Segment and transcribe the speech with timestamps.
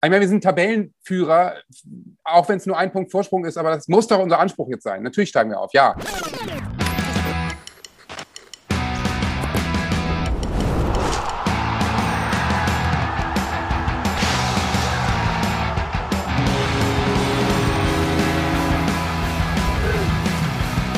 [0.00, 1.56] Ich meine, wir sind Tabellenführer,
[2.22, 4.84] auch wenn es nur ein Punkt Vorsprung ist, aber das muss doch unser Anspruch jetzt
[4.84, 5.02] sein.
[5.02, 5.96] Natürlich steigen wir auf, ja.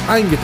[0.08, 0.42] Eingedeicht,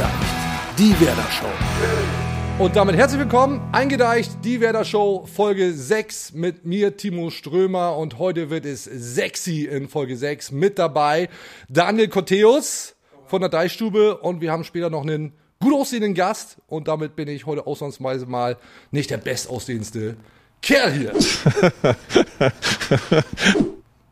[0.79, 2.16] die Werder Show.
[2.59, 7.99] Und damit herzlich willkommen, eingedeicht, die Werder Show, Folge 6 mit mir, Timo Strömer.
[7.99, 11.29] Und heute wird es sexy in Folge 6 mit dabei.
[11.69, 12.95] Daniel Koteus
[13.27, 16.57] von der Deichstube und wir haben später noch einen gut aussehenden Gast.
[16.67, 18.57] Und damit bin ich heute ausnahmsweise mal
[18.91, 20.17] nicht der bestaussehendste
[20.63, 21.13] Kerl hier.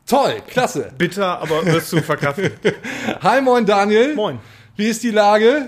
[0.05, 0.91] Toll, klasse.
[0.95, 2.51] Bitter, aber wirst du verkraften.
[3.21, 4.13] Hi, moin Daniel.
[4.13, 4.37] Moin.
[4.75, 5.67] Wie ist die Lage?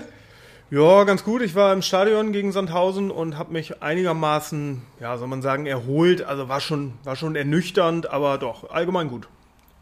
[0.70, 1.40] Ja, ganz gut.
[1.40, 6.22] Ich war im Stadion gegen Sandhausen und habe mich einigermaßen, ja, soll man sagen, erholt.
[6.22, 9.28] Also war schon, war schon ernüchternd, aber doch, allgemein gut.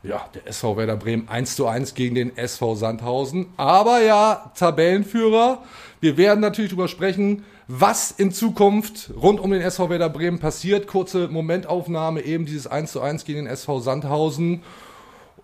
[0.04, 3.46] Ja, der SV Werder Bremen 1 zu 1 gegen den SV Sandhausen.
[3.56, 5.64] Aber ja, Tabellenführer.
[6.00, 10.86] Wir werden natürlich darüber sprechen, was in Zukunft rund um den SV Werder Bremen passiert.
[10.86, 14.62] Kurze Momentaufnahme, eben dieses 1 zu 1 gegen den SV Sandhausen.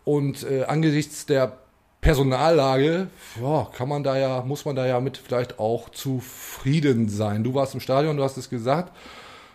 [0.05, 1.59] Und äh, angesichts der
[2.03, 3.07] Personallage,
[3.41, 7.45] ja, kann man da ja, muss man da ja mit vielleicht auch zufrieden sein.
[7.45, 8.93] Du warst im Stadion, du hast es gesagt.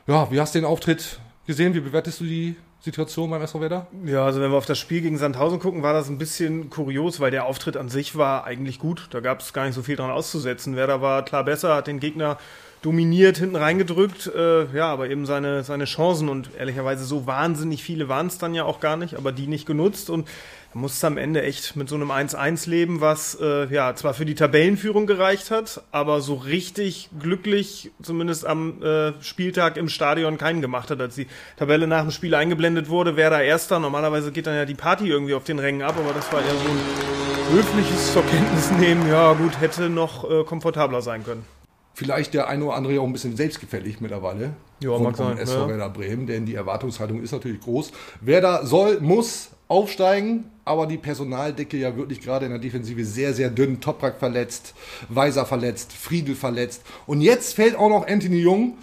[0.08, 1.74] Ja, wie hast du den Auftritt gesehen?
[1.74, 3.88] Wie bewertest du die Situation beim SV Werder?
[4.06, 7.20] Ja, also wenn wir auf das Spiel gegen Sandhausen gucken, war das ein bisschen kurios,
[7.20, 9.10] weil der Auftritt an sich war eigentlich gut.
[9.12, 10.78] Da gab es gar nicht so viel dran auszusetzen.
[10.78, 12.38] Werder war klar besser, hat den Gegner
[12.82, 18.08] dominiert, hinten reingedrückt, äh, ja, aber eben seine, seine Chancen und ehrlicherweise so wahnsinnig viele
[18.08, 20.28] waren es dann ja auch gar nicht, aber die nicht genutzt und
[20.74, 24.36] musste am Ende echt mit so einem 1-1 leben, was äh, ja zwar für die
[24.36, 30.92] Tabellenführung gereicht hat, aber so richtig glücklich, zumindest am äh, Spieltag im Stadion, keinen gemacht
[30.92, 33.16] hat, als die Tabelle nach dem Spiel eingeblendet wurde.
[33.16, 33.80] Wer da Erster?
[33.80, 36.52] Normalerweise geht dann ja die Party irgendwie auf den Rängen ab, aber das war eher
[36.52, 39.08] so ein höfliches zur Kenntnis nehmen.
[39.10, 41.46] Ja, gut, hätte noch äh, komfortabler sein können.
[41.94, 44.54] Vielleicht der eine oder andere auch ein bisschen selbstgefällig mittlerweile.
[44.82, 45.40] Ja, mag sein.
[45.40, 45.68] SV Ja.
[45.68, 47.92] Werder Bremen, denn die Erwartungshaltung ist natürlich groß.
[48.22, 53.50] Werder soll, muss aufsteigen, aber die Personaldecke ja wirklich gerade in der Defensive sehr, sehr
[53.50, 53.82] dünn.
[53.82, 54.74] Toprak verletzt,
[55.10, 56.84] Weiser verletzt, Friedel verletzt.
[57.06, 58.78] Und jetzt fällt auch noch Anthony Jung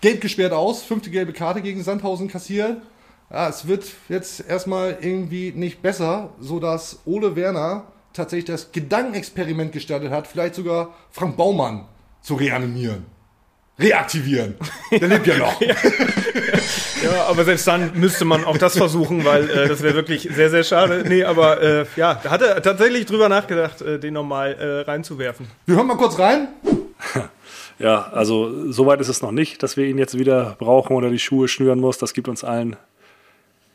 [0.00, 2.82] gelb gesperrt aus, fünfte gelbe Karte gegen Sandhausen kassiert.
[3.30, 10.10] Ja, es wird jetzt erstmal irgendwie nicht besser, sodass Ole Werner tatsächlich das Gedankenexperiment gestartet
[10.10, 11.86] hat, vielleicht sogar Frank Baumann
[12.22, 13.06] zu reanimieren.
[13.78, 14.56] Reaktivieren.
[14.90, 15.60] Der lebt ja noch.
[17.02, 20.50] Ja, aber selbst dann müsste man auch das versuchen, weil äh, das wäre wirklich sehr,
[20.50, 21.04] sehr schade.
[21.06, 25.46] Nee, aber äh, ja, da hat er tatsächlich drüber nachgedacht, äh, den nochmal äh, reinzuwerfen.
[25.66, 26.48] Wir hören mal kurz rein.
[27.78, 31.18] Ja, also soweit ist es noch nicht, dass wir ihn jetzt wieder brauchen oder die
[31.18, 31.96] Schuhe schnüren muss.
[31.96, 32.76] Das gibt uns allen,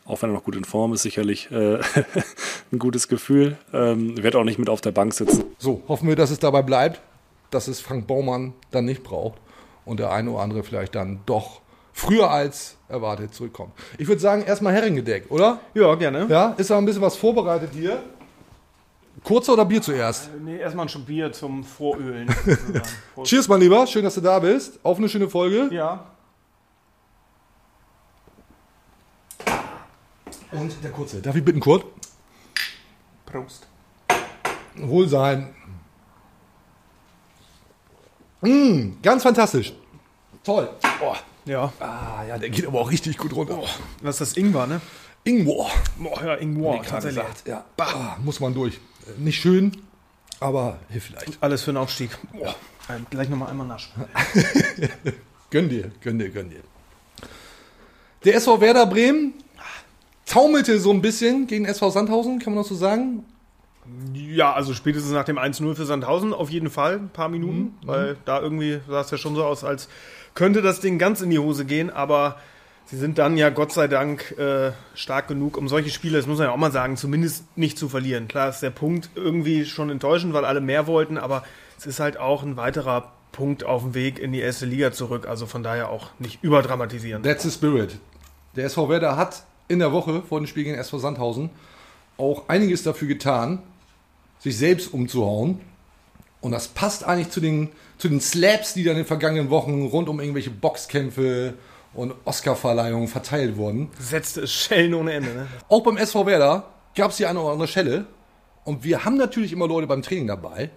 [0.06, 1.80] auch wenn er noch gut in Form ist, sicherlich äh,
[2.72, 3.58] ein gutes Gefühl.
[3.74, 5.46] Ähm, wird auch nicht mit auf der Bank sitzen.
[5.58, 7.02] So, hoffen wir, dass es dabei bleibt,
[7.50, 9.40] dass es Frank Baumann dann nicht braucht
[9.86, 11.62] und der eine oder andere vielleicht dann doch
[11.96, 13.74] früher als erwartet zurückkommt.
[13.98, 15.62] Ich würde sagen, erstmal Herrengedeck, oder?
[15.74, 16.28] Ja, gerne.
[16.30, 18.04] Ja, ist da ein bisschen was vorbereitet hier?
[19.24, 20.30] Kurze oder Bier zuerst?
[20.44, 22.28] Nee, erstmal ein Bier zum Vorölen.
[23.24, 23.88] Cheers, mein Lieber.
[23.88, 24.78] Schön, dass du da bist.
[24.84, 25.70] Auf eine schöne Folge.
[25.72, 26.06] Ja.
[30.52, 31.22] Und der kurze.
[31.22, 31.86] Darf ich bitten, Kurt?
[33.26, 33.68] Prost.
[34.76, 35.56] Wohl sein.
[38.42, 39.74] Mm, ganz fantastisch.
[40.44, 40.70] Toll.
[41.02, 41.16] Oh.
[41.46, 41.72] Ja.
[41.80, 43.60] Ah, ja, der geht aber auch richtig gut runter.
[44.02, 44.82] Was ist das Ingwer, ne?
[45.24, 45.68] Ingwer.
[45.98, 47.24] Boah, ja, Ingwer, tatsächlich.
[47.24, 47.64] gesagt, Ja.
[47.78, 48.80] Ah, muss man durch.
[49.18, 49.72] Nicht schön,
[50.40, 51.38] aber hilft vielleicht.
[51.42, 52.12] Alles für den Aufstieg.
[52.34, 52.56] Boah.
[52.90, 53.92] Ähm, gleich nochmal einmal nasch.
[55.52, 56.60] Gönn dir, gönn dir, gönn dir.
[58.26, 59.34] Der SV Werder Bremen
[60.26, 63.24] taumelte so ein bisschen gegen SV Sandhausen, kann man das so sagen?
[64.14, 68.18] Ja, also spätestens nach dem 1-0 für Sandhausen auf jeden Fall, ein paar Minuten, weil
[68.26, 69.88] da irgendwie sah es ja schon so aus, als
[70.36, 72.38] könnte das Ding ganz in die Hose gehen, aber
[72.86, 76.38] sie sind dann ja Gott sei Dank äh, stark genug, um solche Spiele, das muss
[76.38, 78.28] man ja auch mal sagen, zumindest nicht zu verlieren.
[78.28, 81.44] Klar ist der Punkt irgendwie schon enttäuschend, weil alle mehr wollten, aber
[81.78, 85.28] es ist halt auch ein weiterer Punkt auf dem Weg in die erste Liga zurück,
[85.28, 87.24] also von daher auch nicht überdramatisieren.
[87.24, 87.98] That's the spirit.
[88.56, 91.50] Der SV Werder hat in der Woche vor dem Spiel gegen SV Sandhausen
[92.18, 93.62] auch einiges dafür getan,
[94.40, 95.60] sich selbst umzuhauen.
[96.40, 99.86] Und das passt eigentlich zu den, zu den Slaps, die dann in den vergangenen Wochen
[99.86, 101.54] rund um irgendwelche Boxkämpfe
[101.94, 103.90] und Oscarverleihungen verteilt wurden.
[104.00, 105.48] Setzte es Schellen ohne Ende, ne?
[105.70, 106.66] Auch beim SV Werder
[106.96, 108.06] gab es die eine oder andere Schelle.
[108.64, 110.72] Und wir haben natürlich immer Leute beim Training dabei.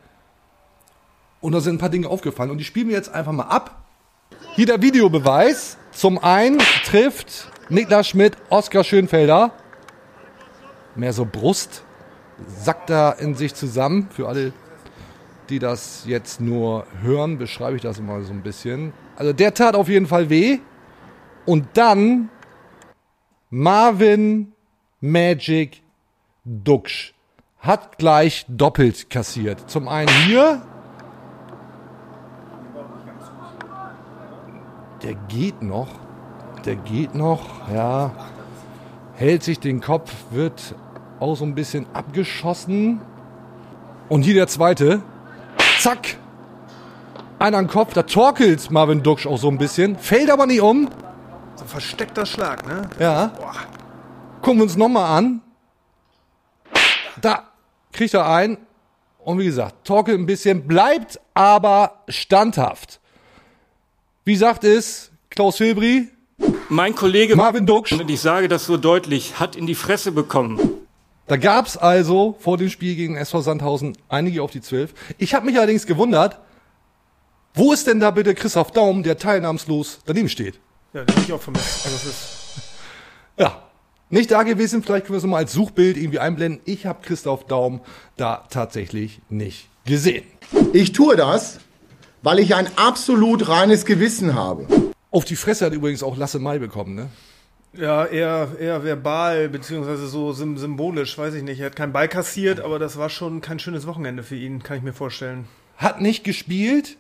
[1.41, 2.51] Und da sind ein paar Dinge aufgefallen.
[2.51, 3.83] Und die spielen wir jetzt einfach mal ab.
[4.55, 5.79] Hier der Videobeweis.
[5.93, 9.53] Zum einen trifft Niklas Schmidt, Oskar Schönfelder.
[10.95, 11.83] Mehr so Brust.
[12.47, 14.09] Sackt da in sich zusammen.
[14.11, 14.53] Für alle,
[15.51, 18.93] die das jetzt nur hören, beschreibe ich das mal so ein bisschen.
[19.17, 20.59] Also der tat auf jeden Fall weh.
[21.47, 22.29] Und dann
[23.51, 24.53] Marvin
[25.01, 25.83] Magic
[26.45, 27.15] Duxch
[27.59, 29.71] hat gleich doppelt kassiert.
[29.71, 30.63] Zum einen hier.
[35.03, 35.89] Der geht noch.
[36.65, 38.11] Der geht noch, ja.
[39.15, 40.75] Hält sich den Kopf, wird
[41.21, 43.01] auch so ein bisschen abgeschossen.
[44.09, 45.03] Und hier der zweite.
[45.79, 46.17] Zack.
[47.39, 49.97] Einer am Kopf, da torkelt Marvin Duxch auch so ein bisschen.
[49.97, 50.89] Fällt aber nicht um.
[51.55, 52.83] So ein versteckter Schlag, ne?
[52.99, 53.33] Ja.
[54.43, 55.41] Gucken wir uns nochmal an.
[57.21, 57.45] Da
[57.93, 58.59] kriegt er ein.
[59.19, 63.01] Und wie gesagt, torkelt ein bisschen, bleibt aber standhaft.
[64.25, 66.09] Wie sagt es Klaus Hilbri?
[66.69, 67.93] Mein Kollege Marvin Duxch.
[67.93, 70.78] und ich sage das so deutlich, hat in die Fresse bekommen.
[71.29, 74.95] Da gab's also vor dem Spiel gegen SV Sandhausen einige auf die Zwölf.
[75.19, 76.39] Ich habe mich allerdings gewundert,
[77.55, 80.59] wo ist denn da bitte Christoph Daum, der teilnahmslos daneben steht?
[80.95, 81.85] Ja, den hab ich auch vermisst.
[81.85, 82.39] Also das ist
[83.39, 83.63] Ja,
[84.09, 84.83] nicht da gewesen.
[84.83, 86.61] Vielleicht können wir es mal als Suchbild irgendwie einblenden.
[86.65, 87.83] Ich habe Christoph Daum
[88.17, 90.25] da tatsächlich nicht gesehen.
[90.73, 91.59] Ich tue das,
[92.23, 94.67] weil ich ein absolut reines Gewissen habe.
[95.11, 97.11] Auf die Fresse hat übrigens auch Lasse Mai bekommen, ne?
[97.73, 101.61] Ja eher, eher verbal, beziehungsweise so sym symbolisch, weiß ich nicht.
[101.61, 104.77] Er hat keinen Ball kassiert, aber das war schon kein schönes Wochenende für ihn, kann
[104.77, 105.47] ich mir vorstellen.
[105.77, 106.97] Hat nicht gespielt,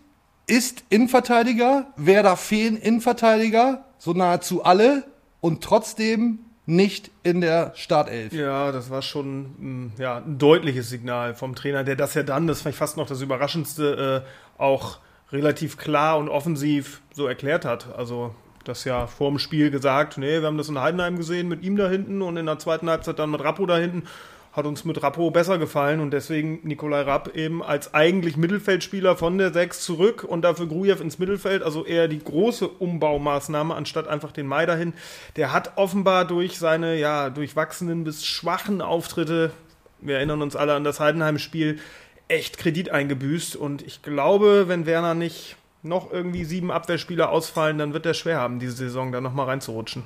[0.47, 5.05] ist Innenverteidiger, Werder fehlen Innenverteidiger, so nahezu alle
[5.41, 8.33] und trotzdem nicht in der Startelf.
[8.33, 12.47] Ja, das war schon mm, ja, ein deutliches Signal vom Trainer, der das ja dann,
[12.47, 14.99] das fand ich fast noch das Überraschendste, äh, auch
[15.33, 17.95] relativ klar und offensiv so erklärt hat.
[17.97, 18.35] Also
[18.69, 21.77] das ja vor dem Spiel gesagt, nee, wir haben das in Heidenheim gesehen mit ihm
[21.77, 24.05] da hinten und in der zweiten Halbzeit dann mit Rappo da hinten.
[24.53, 29.39] Hat uns mit Rappo besser gefallen und deswegen Nikolai Rapp eben als eigentlich Mittelfeldspieler von
[29.39, 34.33] der 6 zurück und dafür Grujew ins Mittelfeld, also eher die große Umbaumaßnahme anstatt einfach
[34.33, 34.95] den Mai dahin.
[35.37, 39.53] Der hat offenbar durch seine ja durchwachsenen bis schwachen Auftritte,
[40.01, 41.79] wir erinnern uns alle an das Heidenheim-Spiel,
[42.27, 47.93] echt Kredit eingebüßt und ich glaube, wenn Werner nicht noch irgendwie sieben Abwehrspieler ausfallen, dann
[47.93, 50.03] wird er schwer haben, diese Saison da nochmal reinzurutschen.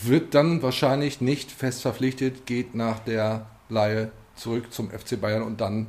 [0.00, 5.60] Wird dann wahrscheinlich nicht fest verpflichtet, geht nach der Laie zurück zum FC Bayern und
[5.60, 5.88] dann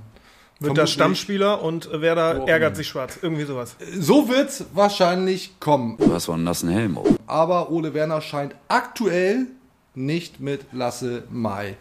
[0.60, 3.20] Wird der Stammspieler und Werder Oh, ärgert sich schwarz.
[3.22, 3.76] Irgendwie sowas.
[3.98, 5.98] So wird's wahrscheinlich kommen.
[5.98, 7.08] Du hast wohl einen nassen Helm auf.
[7.28, 9.48] Aber Ole Werner scheint aktuell
[9.96, 11.78] nicht mit Lasse Mai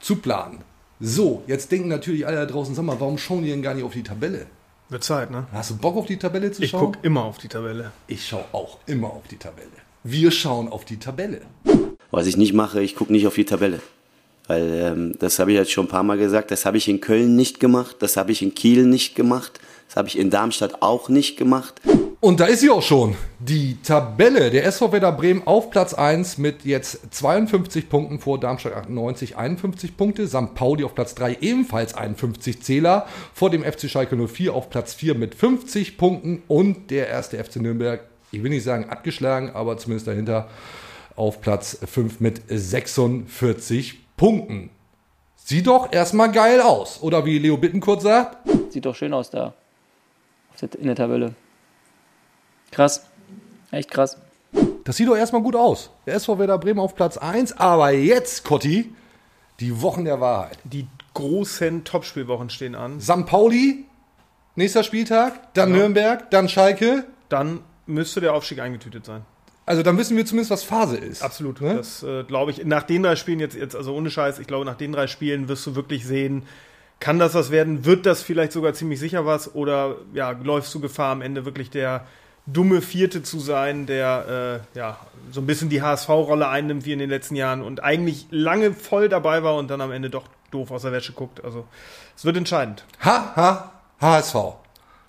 [0.00, 0.58] zu planen.
[1.00, 3.84] So, jetzt denken natürlich alle da draußen, sag mal, warum schauen die denn gar nicht
[3.84, 4.46] auf die Tabelle?
[4.90, 5.46] Wird Zeit, ne?
[5.52, 6.92] Hast du Bock auf die Tabelle zu Ich schauen?
[6.92, 7.92] gucke immer auf die Tabelle.
[8.06, 9.68] Ich schaue auch immer auf die Tabelle.
[10.02, 11.42] Wir schauen auf die Tabelle.
[12.10, 13.80] Was ich nicht mache, ich gucke nicht auf die Tabelle.
[14.48, 17.00] Weil ähm, das habe ich jetzt schon ein paar Mal gesagt, das habe ich in
[17.00, 20.82] Köln nicht gemacht, das habe ich in Kiel nicht gemacht, das habe ich in Darmstadt
[20.82, 21.80] auch nicht gemacht.
[22.20, 23.14] Und da ist sie auch schon.
[23.38, 24.50] Die Tabelle.
[24.50, 29.96] Der SV Werder Bremen auf Platz 1 mit jetzt 52 Punkten vor Darmstadt 98, 51
[29.96, 30.26] Punkte.
[30.26, 30.54] St.
[30.56, 33.06] Pauli auf Platz 3 ebenfalls 51 Zähler.
[33.34, 36.42] Vor dem FC Schalke 04 auf Platz 4 mit 50 Punkten.
[36.48, 38.00] Und der erste FC Nürnberg,
[38.32, 40.48] ich will nicht sagen abgeschlagen, aber zumindest dahinter
[41.14, 44.68] auf Platz 5 mit 46 Punkten.
[45.36, 47.00] Sieht doch erstmal geil aus.
[47.00, 48.36] Oder wie Leo Bittenkurt sagt,
[48.70, 49.54] Sieht doch schön aus da.
[50.52, 51.34] Auf der, in der Tabelle.
[52.70, 53.06] Krass.
[53.70, 54.18] Echt krass.
[54.84, 55.90] Das sieht doch erstmal gut aus.
[56.06, 57.58] Der SV Werder Bremen auf Platz 1.
[57.58, 58.94] Aber jetzt, Cotti,
[59.60, 60.58] die Wochen der Wahrheit.
[60.64, 63.00] Die großen Topspielwochen stehen an.
[63.00, 63.26] St.
[63.26, 63.86] Pauli,
[64.54, 67.04] nächster Spieltag, dann Nürnberg, dann Schalke.
[67.28, 69.22] Dann müsste der Aufstieg eingetütet sein.
[69.68, 71.22] Also dann wissen wir zumindest, was Phase ist.
[71.22, 71.60] Absolut.
[71.60, 71.74] Ne?
[71.74, 72.64] Das äh, glaube ich.
[72.64, 75.46] Nach den drei Spielen jetzt, jetzt, also ohne Scheiß, ich glaube, nach den drei Spielen
[75.48, 76.44] wirst du wirklich sehen,
[77.00, 77.84] kann das was werden?
[77.84, 79.54] Wird das vielleicht sogar ziemlich sicher was?
[79.54, 82.06] Oder ja, läufst du Gefahr, am Ende wirklich der
[82.46, 84.96] dumme Vierte zu sein, der äh, ja
[85.32, 89.10] so ein bisschen die HSV-Rolle einnimmt wie in den letzten Jahren und eigentlich lange voll
[89.10, 91.44] dabei war und dann am Ende doch doof aus der Wäsche guckt.
[91.44, 91.66] Also
[92.16, 92.84] es wird entscheidend.
[93.04, 94.34] Ha, ha, HSV.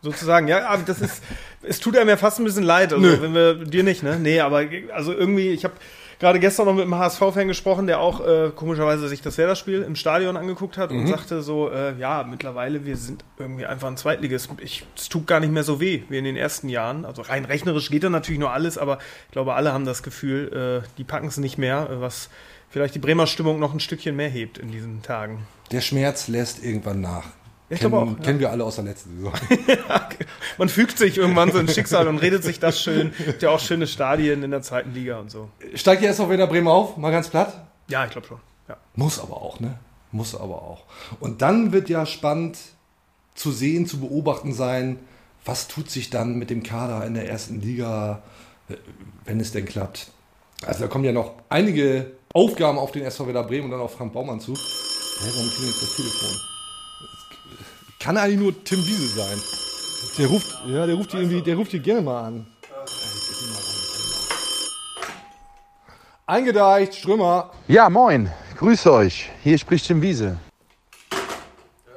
[0.01, 1.24] Sozusagen, ja, aber das ist,
[1.62, 3.22] es tut einem ja fast ein bisschen leid, also Nö.
[3.22, 4.18] wenn wir, dir nicht, ne?
[4.18, 4.63] Nee, aber
[4.94, 5.74] also irgendwie, ich habe
[6.20, 9.96] gerade gestern noch mit einem HSV-Fan gesprochen, der auch äh, komischerweise sich das Werder-Spiel im
[9.96, 14.50] Stadion angeguckt hat und sagte so, äh, ja, mittlerweile, wir sind irgendwie einfach ein Zweitliges.
[14.62, 17.06] Ich, es tut gar nicht mehr so weh wie in den ersten Jahren.
[17.06, 20.84] Also rein rechnerisch geht da natürlich nur alles, aber ich glaube, alle haben das Gefühl,
[20.84, 22.29] äh, die packen es nicht mehr, was
[22.70, 25.48] vielleicht die Bremer Stimmung noch ein Stückchen mehr hebt in diesen Tagen.
[25.72, 27.25] Der Schmerz lässt irgendwann nach.
[27.72, 28.24] Ich Kennen, glaube auch.
[28.24, 29.34] kennen wir alle aus der letzten Saison.
[30.58, 33.14] Man fügt sich irgendwann so ins Schicksal und redet sich das schön.
[33.24, 35.50] Gibt ja auch schöne Stadien in der zweiten Liga und so.
[35.76, 36.98] Steigt ihr erst auf Werder Bremen auf?
[36.98, 37.68] Mal ganz platt?
[37.88, 38.40] Ja, ich glaube schon.
[38.68, 38.78] Ja.
[38.96, 39.78] Muss aber auch, ne?
[40.12, 40.84] Muss aber auch.
[41.20, 42.58] Und dann wird ja spannend
[43.36, 44.98] zu sehen, zu beobachten sein,
[45.46, 48.24] was tut sich dann mit dem Kader in der ersten Liga,
[48.68, 48.76] äh,
[49.26, 50.08] wenn es denn klappt.
[50.66, 53.94] Also da kommen ja noch einige Aufgaben auf den SV Werder Bremen und dann auf
[53.94, 54.54] Frank Baumann zu.
[54.54, 56.59] Hä, warum klingelt jetzt das Telefon?
[58.00, 59.38] Kann eigentlich nur Tim Wiese sein.
[60.18, 62.48] Der ruft, ja, der ruft die irgendwie, der ruft die gerne mal an.
[66.25, 67.51] Eingedeicht, Strömer.
[67.68, 68.32] Ja, moin.
[68.58, 69.29] Grüße euch.
[69.44, 70.38] Hier spricht Tim Wiese.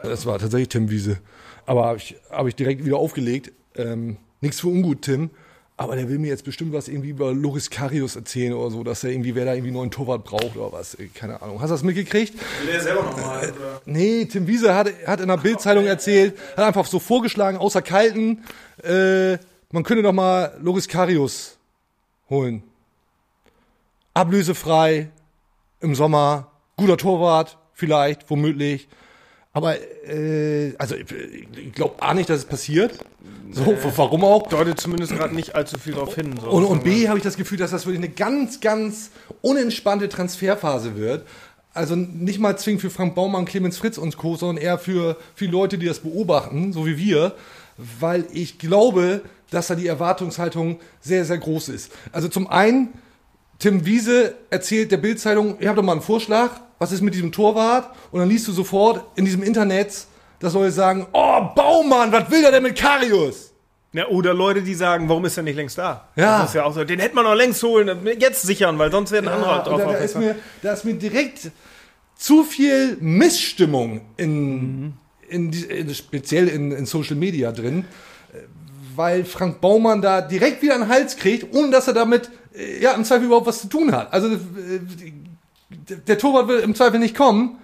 [0.03, 1.19] Das war tatsächlich Tim Wiese.
[1.67, 3.53] Aber habe ich, hab ich direkt wieder aufgelegt.
[3.77, 5.31] Ähm, nichts für ungut, Tim.
[5.77, 9.03] Aber der will mir jetzt bestimmt was irgendwie über Loris Karius erzählen oder so, dass
[9.05, 10.97] er irgendwie, wer da irgendwie neuen Torwart braucht oder was.
[11.15, 11.61] Keine Ahnung.
[11.61, 12.35] Hast du das mitgekriegt?
[12.35, 13.53] Will der selber nochmal?
[13.87, 18.45] Nee, Tim Wiese hat, hat in der Bildzeitung erzählt, hat einfach so vorgeschlagen, außer Kalten,
[18.83, 19.39] äh,
[19.71, 21.57] man könnte doch mal Loris Karius
[22.29, 22.63] holen.
[24.15, 25.09] Ablösefrei,
[25.81, 28.89] im Sommer, guter Torwart, vielleicht, womöglich.
[29.53, 29.77] Aber,
[30.09, 32.99] äh, also ich, glaube A nicht, dass es passiert.
[33.51, 34.49] So, warum auch?
[34.49, 36.35] Deutet zumindest gerade nicht allzu viel darauf hin.
[36.41, 36.49] So.
[36.49, 39.11] Und, und B habe ich das Gefühl, dass das wirklich eine ganz, ganz
[39.43, 41.27] unentspannte Transferphase wird.
[41.75, 45.47] Also nicht mal zwingend für Frank Baumann, Clemens Fritz und Co., sondern eher für, für
[45.47, 47.35] Leute, die das beobachten, so wie wir.
[47.77, 51.93] Weil ich glaube, dass da die Erwartungshaltung sehr, sehr groß ist.
[52.11, 52.89] Also zum einen,
[53.63, 56.51] Tim Wiese erzählt der Bildzeitung, ihr habt doch mal einen Vorschlag,
[56.81, 57.95] was ist mit diesem Torwart?
[58.11, 60.07] Und dann liest du sofort in diesem Internet,
[60.41, 63.53] dass Leute sagen, oh, Baumann, was will der denn mit Karius?
[63.93, 66.09] Ja, oder Leute, die sagen, warum ist er nicht längst da?
[66.17, 66.41] Ja.
[66.41, 67.89] Das ist ja auch so, den hätte man noch längst holen,
[68.19, 70.95] jetzt sichern, weil sonst werden andere Ja, drauf da, da, ist mir, da ist mir
[70.95, 71.53] direkt
[72.17, 74.95] zu viel Missstimmung in,
[75.29, 77.85] in, die- in speziell in, in Social Media drin,
[78.33, 78.39] äh,
[78.97, 82.29] weil Frank Baumann da direkt wieder einen Hals kriegt, ohne dass er damit
[82.81, 84.13] ja im Zweifel überhaupt was zu tun hat.
[84.13, 84.39] Also äh,
[86.07, 87.59] der- Torwart will im Zweifel nicht kommen.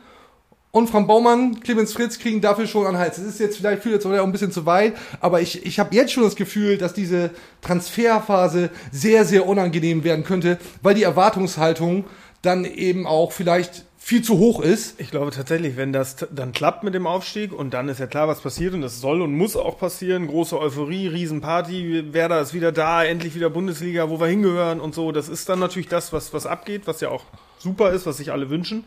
[0.71, 3.17] Und Frank Baumann, Clemens Fritz kriegen dafür schon einen Hals.
[3.17, 5.95] Das ist jetzt vielleicht führt jetzt auch ein bisschen zu weit, aber ich, ich habe
[5.95, 7.31] jetzt schon das Gefühl, dass diese
[7.63, 12.05] Transferphase sehr, sehr unangenehm werden könnte, weil die Erwartungshaltung
[12.43, 14.99] dann eben auch vielleicht viel zu hoch ist.
[14.99, 18.27] Ich glaube tatsächlich, wenn das dann klappt mit dem Aufstieg und dann ist ja klar,
[18.27, 20.29] was passiert und das soll und muss auch passieren.
[20.29, 25.13] Große Euphorie, Riesenparty, Werder ist wieder da, endlich wieder Bundesliga, wo wir hingehören und so.
[25.13, 27.25] Das ist dann natürlich das, was, was abgeht, was ja auch
[27.59, 28.85] super ist, was sich alle wünschen.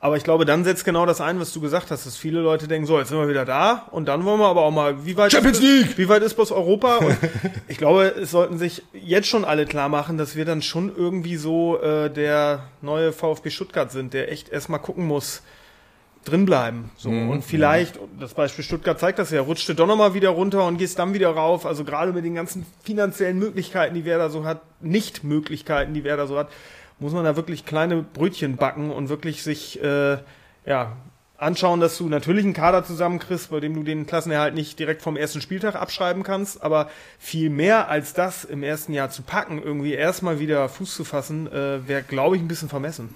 [0.00, 2.68] Aber ich glaube, dann setzt genau das ein, was du gesagt hast, dass viele Leute
[2.68, 5.16] denken, so, jetzt sind wir wieder da und dann wollen wir aber auch mal, wie
[5.16, 5.98] weit Champions ist, League!
[5.98, 6.98] Wie weit ist bloß Europa?
[6.98, 7.16] Und
[7.68, 11.36] ich glaube, es sollten sich jetzt schon alle klar machen, dass wir dann schon irgendwie
[11.36, 15.42] so äh, der neue VfB Stuttgart sind, der echt erstmal gucken muss,
[16.24, 16.90] drinbleiben.
[16.96, 17.08] So.
[17.08, 20.78] Und vielleicht, das Beispiel Stuttgart zeigt das ja, rutscht du doch nochmal wieder runter und
[20.78, 21.66] gehst dann wieder rauf.
[21.66, 26.38] Also gerade mit den ganzen finanziellen Möglichkeiten, die Werder so hat, Nicht-Möglichkeiten, die Werder so
[26.38, 26.48] hat,
[27.00, 30.18] muss man da wirklich kleine Brötchen backen und wirklich sich äh,
[30.66, 30.96] ja,
[31.38, 35.16] anschauen, dass du natürlich einen Kader zusammenkriegst, bei dem du den Klassenerhalt nicht direkt vom
[35.16, 39.94] ersten Spieltag abschreiben kannst, aber viel mehr als das im ersten Jahr zu packen, irgendwie
[39.94, 43.14] erstmal wieder Fuß zu fassen, äh, wäre, glaube ich, ein bisschen vermessen.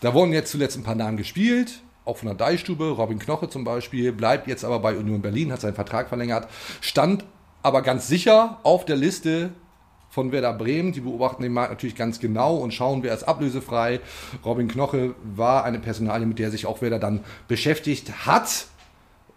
[0.00, 3.64] Da wurden jetzt zuletzt ein paar Namen gespielt, auch von der Deichstube, Robin Knoche zum
[3.64, 6.48] Beispiel, bleibt jetzt aber bei Union Berlin, hat seinen Vertrag verlängert,
[6.80, 7.24] stand
[7.62, 9.50] aber ganz sicher auf der Liste
[10.14, 10.92] von Werder Bremen.
[10.92, 13.98] Die beobachten den Markt natürlich ganz genau und schauen, wer ist ablösefrei.
[14.44, 18.68] Robin Knoche war eine Personalie, mit der sich auch Werder dann beschäftigt hat.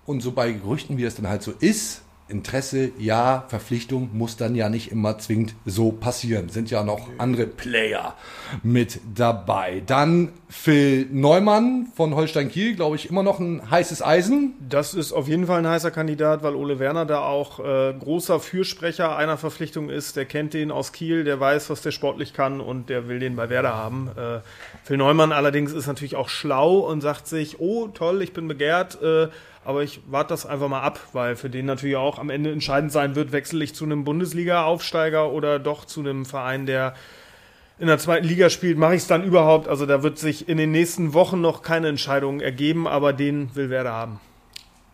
[0.06, 4.56] Und so bei Gerüchten, wie es dann halt so ist, Interesse, ja, Verpflichtung muss dann
[4.56, 6.50] ja nicht immer zwingend so passieren.
[6.50, 8.16] Sind ja noch andere Player
[8.64, 9.82] mit dabei.
[9.86, 14.54] Dann Phil Neumann von Holstein Kiel, glaube ich, immer noch ein heißes Eisen.
[14.60, 18.40] Das ist auf jeden Fall ein heißer Kandidat, weil Ole Werner da auch äh, großer
[18.40, 20.16] Fürsprecher einer Verpflichtung ist.
[20.16, 23.36] Der kennt den aus Kiel, der weiß, was der sportlich kann und der will den
[23.36, 24.10] bei Werder haben.
[24.18, 24.40] Äh,
[24.84, 29.02] Phil Neumann allerdings ist natürlich auch schlau und sagt sich, oh toll, ich bin begehrt,
[29.02, 29.28] äh,
[29.68, 32.90] aber ich warte das einfach mal ab, weil für den natürlich auch am Ende entscheidend
[32.90, 36.94] sein wird, wechsle ich zu einem Bundesliga-Aufsteiger oder doch zu einem Verein, der
[37.78, 39.68] in der zweiten Liga spielt, mache ich es dann überhaupt?
[39.68, 43.70] Also da wird sich in den nächsten Wochen noch keine Entscheidung ergeben, aber den will
[43.70, 44.22] Werder haben.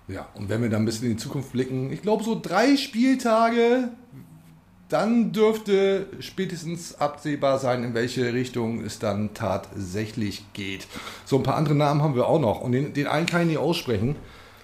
[0.07, 2.75] Ja, und wenn wir dann ein bisschen in die Zukunft blicken, ich glaube so drei
[2.75, 3.89] Spieltage,
[4.89, 10.87] dann dürfte spätestens absehbar sein, in welche Richtung es dann tatsächlich geht.
[11.25, 13.47] So ein paar andere Namen haben wir auch noch und den, den einen kann ich
[13.49, 14.15] nicht aussprechen.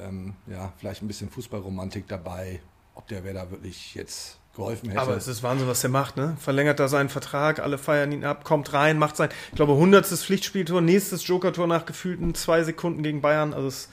[0.00, 2.60] Ähm, ja, vielleicht ein bisschen Fußballromantik dabei.
[2.94, 5.00] Ob der Werder wirklich jetzt geholfen hätte.
[5.00, 6.36] Aber es ist Wahnsinn, was der macht, ne?
[6.38, 10.06] Verlängert da seinen Vertrag, alle feiern ihn ab, kommt rein, macht sein, ich glaube, 100.
[10.06, 13.54] Pflichtspieltor, nächstes Joker-Tor nach gefühlten zwei Sekunden gegen Bayern.
[13.54, 13.88] Also es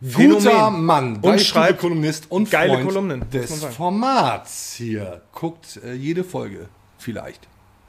[0.00, 3.64] Guter Mann, und schreibt Kolumnist und geile Freund Kolumnen, des.
[3.64, 5.22] Formats hier.
[5.32, 7.48] Guckt äh, jede Folge, vielleicht,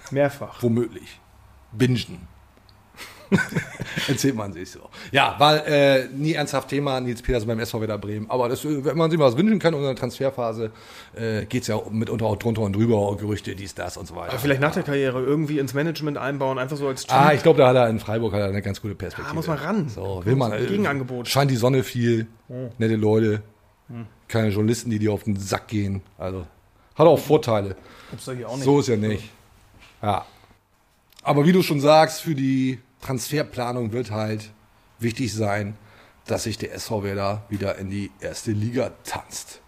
[0.09, 0.63] mehrfach.
[0.63, 1.19] womöglich.
[1.71, 2.27] Bingen.
[4.07, 4.79] Erzählt man sich so.
[5.11, 8.29] Ja, war äh, nie ernsthaft Thema, Nils Petersen beim SV Werder Bremen.
[8.29, 10.71] Aber das, äh, wenn man sich was wünschen kann in der Transferphase,
[11.15, 14.31] äh, geht es ja mitunter auch drunter und drüber, Gerüchte, dies, das und so weiter.
[14.31, 17.13] Aber vielleicht nach der Karriere irgendwie ins Management einbauen, einfach so als Typ.
[17.13, 19.31] Ah, ich glaube, da hat er in Freiburg hat er eine ganz gute Perspektive.
[19.31, 19.89] Ah, muss man ran.
[19.89, 20.51] So, will man.
[20.51, 21.27] Ein Gegenangebot.
[21.27, 22.69] Scheint die Sonne viel, Hm.
[22.79, 23.41] nette Leute,
[24.27, 26.01] keine Journalisten, die dir auf den Sack gehen.
[26.17, 26.45] Also
[26.95, 27.75] hat auch Vorteile.
[28.09, 28.65] Gibt's doch hier auch nicht.
[28.65, 29.29] So ist ja nicht.
[30.01, 30.25] Ja.
[31.23, 34.51] Aber wie du schon sagst, für die Transferplanung wird halt
[34.99, 35.75] wichtig sein,
[36.25, 39.61] dass sich der SV Werder wieder in die erste Liga tanzt.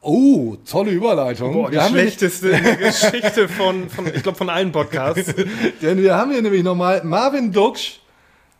[0.00, 1.52] Oh, tolle Überleitung.
[1.52, 5.34] Boah, die schlechteste Geschichte von, von ich glaube, von allen Podcasts.
[5.82, 8.00] Denn wir haben hier nämlich nochmal Marvin Duksch,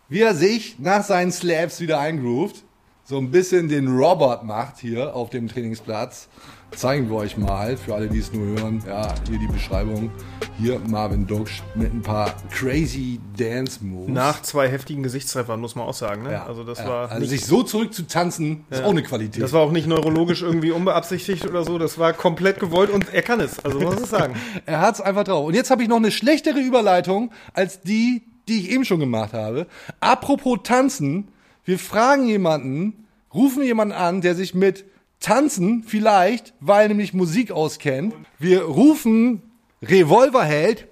[0.09, 2.65] wie er sich nach seinen Slaps wieder eingroovt,
[3.09, 6.29] so ein bisschen den Robert macht hier auf dem Trainingsplatz.
[6.73, 10.11] Zeigen wir euch mal, für alle, die es nur hören, ja, hier die Beschreibung.
[10.59, 14.13] Hier Marvin Duksch mit ein paar crazy Dance Moves.
[14.13, 16.25] Nach zwei heftigen Gesichtstreffern, muss man auch sagen.
[16.25, 16.33] Ne?
[16.33, 16.89] ja, also das ja.
[16.89, 19.41] war also sich so zurück zu tanzen, ist auch eine Qualität.
[19.41, 21.79] das war auch nicht neurologisch irgendwie unbeabsichtigt oder so.
[21.79, 23.65] Das war komplett gewollt und er kann es.
[23.65, 24.35] Also muss ich sagen.
[24.67, 25.47] Er hat's einfach drauf.
[25.47, 29.33] Und jetzt habe ich noch eine schlechtere Überleitung als die, die ich eben schon gemacht
[29.33, 29.69] habe.
[30.01, 31.29] Apropos tanzen,
[31.67, 34.85] wir fragen jemanden, rufen jemanden an, der sich mit
[35.21, 38.15] Tanzen vielleicht, weil nämlich Musik auskennt.
[38.39, 39.43] Wir rufen
[39.83, 40.89] Revolverheld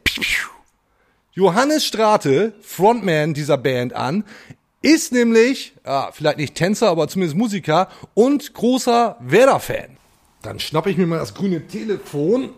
[1.33, 4.25] Johannes Strate, Frontman dieser Band an,
[4.83, 9.97] ist nämlich, ja, vielleicht nicht Tänzer, aber zumindest Musiker und großer Werder-Fan.
[10.43, 12.51] Dann schnappe ich mir mal das grüne Telefon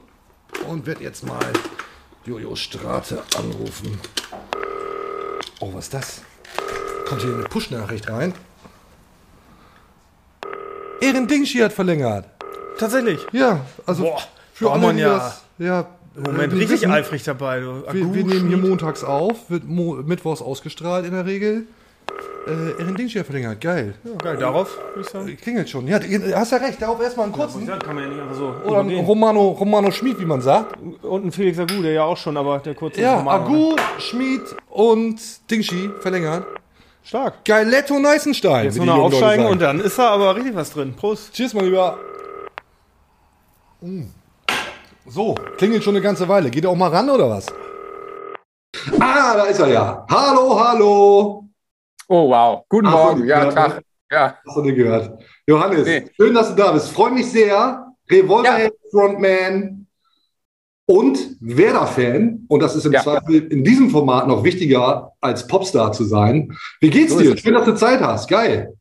[0.69, 1.53] und werde jetzt mal
[2.25, 3.99] Jojo Strate anrufen.
[5.61, 6.23] Oh, was ist das?
[7.07, 8.35] Kommt hier eine Push-Nachricht rein.
[11.01, 12.25] Ehren Dingschi hat verlängert.
[12.79, 13.25] Tatsächlich.
[13.33, 14.19] Ja, also Boah,
[14.55, 17.61] für alle, man die ja- das, ja, Moment, richtig wissen, eifrig dabei.
[17.61, 17.83] Du.
[17.93, 21.67] Wir, wir nehmen hier montags auf, wird mo mittwochs ausgestrahlt in der Regel.
[22.47, 23.95] Äh, Ehren Dingschi hat verlängert, geil.
[24.05, 25.37] Ja, geil, darauf würde ich sagen.
[25.37, 25.87] Klingelt schon.
[25.89, 25.99] Ja,
[26.35, 27.67] hast ja recht, darauf erstmal einen kurzen.
[27.67, 29.05] Ja, kann man ja nicht einfach so Oder ein übergehen.
[29.05, 30.77] Romano, Romano Schmid, wie man sagt.
[31.03, 33.57] Und ein Felix Agu, der ja auch schon, aber der kurze Ja, Romano, ne?
[33.57, 36.47] Agu, Schmid und Dingschi verlängert.
[37.07, 37.45] Stark.
[37.45, 38.65] Geiletto Neißenstein.
[38.65, 40.93] Jetzt nur noch aufsteigen und dann ist da aber richtig was drin.
[40.97, 41.33] Prost.
[41.33, 42.01] Tschüss, mein Lieber.
[43.81, 44.07] Mm.
[45.07, 46.51] So, klingelt schon eine ganze Weile.
[46.51, 47.47] Geht er auch mal ran oder was?
[48.99, 50.05] Ah, da ist er ja.
[50.11, 51.49] Hallo, hallo.
[52.09, 52.65] Oh, wow.
[52.69, 53.25] Guten Ach, Morgen.
[53.25, 53.83] Ja, ja, Tag.
[54.11, 54.39] Ja.
[54.45, 55.23] Hast du nicht gehört?
[55.47, 56.11] Johannes, Nee.
[56.17, 56.91] schön, dass du da bist.
[56.91, 57.87] Freue mich sehr.
[58.11, 59.86] Revolverhead Frontman
[60.87, 62.47] und Werder-Fan.
[62.49, 63.03] Und das ist im Ja.
[63.03, 66.57] Zweifel in diesem Format noch wichtiger, als Popstar zu sein.
[66.81, 67.37] Wie geht's So dir?
[67.37, 68.29] Schön, dass du Zeit hast.
[68.29, 68.73] Geil.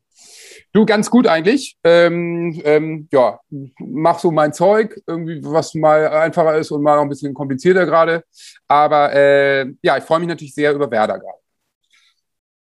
[0.72, 1.76] Du, ganz gut eigentlich.
[1.84, 3.40] Ähm, ähm, ja,
[3.78, 7.86] mach so mein Zeug, irgendwie, was mal einfacher ist und mal noch ein bisschen komplizierter
[7.86, 8.24] gerade.
[8.68, 11.38] Aber äh, ja, ich freue mich natürlich sehr über Werder gerade.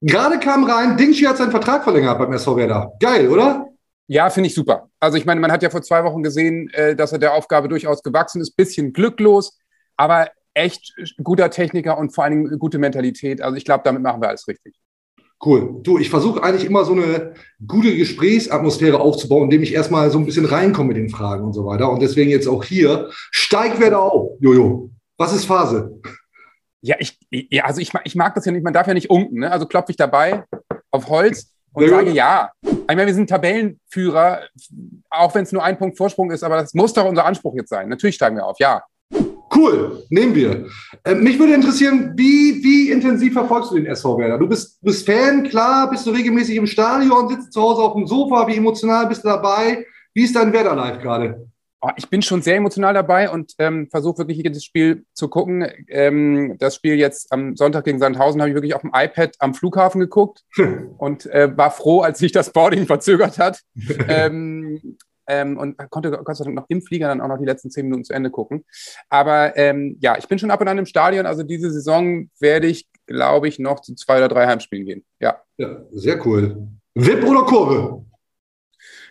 [0.02, 2.92] Gerade kam rein, Dingschi hat seinen Vertrag verlängert beim SV Werder.
[3.00, 3.66] Geil, oder?
[4.10, 4.90] Ja, finde ich super.
[4.98, 7.68] Also ich meine, man hat ja vor zwei Wochen gesehen, äh, dass er der Aufgabe
[7.68, 9.56] durchaus gewachsen ist, bisschen glücklos.
[9.96, 10.92] Aber echt
[11.22, 13.40] guter Techniker und vor allen Dingen gute Mentalität.
[13.40, 14.74] Also ich glaube, damit machen wir alles richtig.
[15.44, 15.78] Cool.
[15.84, 20.26] Du, ich versuche eigentlich immer so eine gute Gesprächsatmosphäre aufzubauen, indem ich erstmal so ein
[20.26, 21.88] bisschen reinkomme mit den Fragen und so weiter.
[21.88, 24.90] Und deswegen jetzt auch hier, steig wer da auf, Jojo.
[25.18, 26.00] Was ist Phase?
[26.80, 29.38] Ja, ich, ja also ich, ich mag das ja nicht, man darf ja nicht unken.
[29.38, 29.52] Ne?
[29.52, 30.42] Also klopfe ich dabei
[30.90, 32.50] auf Holz und Sehr sage ja.
[32.62, 34.40] Ich meine, wir sind Tabellenführer,
[35.10, 37.68] auch wenn es nur ein Punkt Vorsprung ist, aber das muss doch unser Anspruch jetzt
[37.68, 37.88] sein.
[37.88, 38.82] Natürlich steigen wir auf, ja.
[39.54, 40.66] Cool, nehmen wir.
[41.04, 44.38] Äh, mich würde interessieren, wie, wie intensiv verfolgst du den SV Werder?
[44.38, 48.06] Du bist, bist Fan, klar, bist du regelmäßig im Stadion, sitzt zu Hause auf dem
[48.06, 49.84] Sofa, wie emotional bist du dabei?
[50.14, 51.46] Wie ist dein Werder live gerade?
[51.82, 55.66] Oh, ich bin schon sehr emotional dabei und ähm, versuche wirklich jedes Spiel zu gucken.
[55.88, 59.54] Ähm, das Spiel jetzt am Sonntag gegen Sandhausen habe ich wirklich auf dem iPad am
[59.54, 60.44] Flughafen geguckt
[60.98, 63.62] und äh, war froh, als sich das Boarding verzögert hat.
[64.08, 67.70] ähm, ähm, und konnte Gott sei Dank noch im Flieger dann auch noch die letzten
[67.70, 68.64] zehn Minuten zu Ende gucken.
[69.08, 71.24] Aber ähm, ja, ich bin schon ab und an im Stadion.
[71.24, 75.04] Also diese Saison werde ich, glaube ich, noch zu zwei oder drei Heimspielen gehen.
[75.20, 75.40] Ja.
[75.56, 76.68] Ja, sehr cool.
[76.94, 78.04] VIP oder Kurve?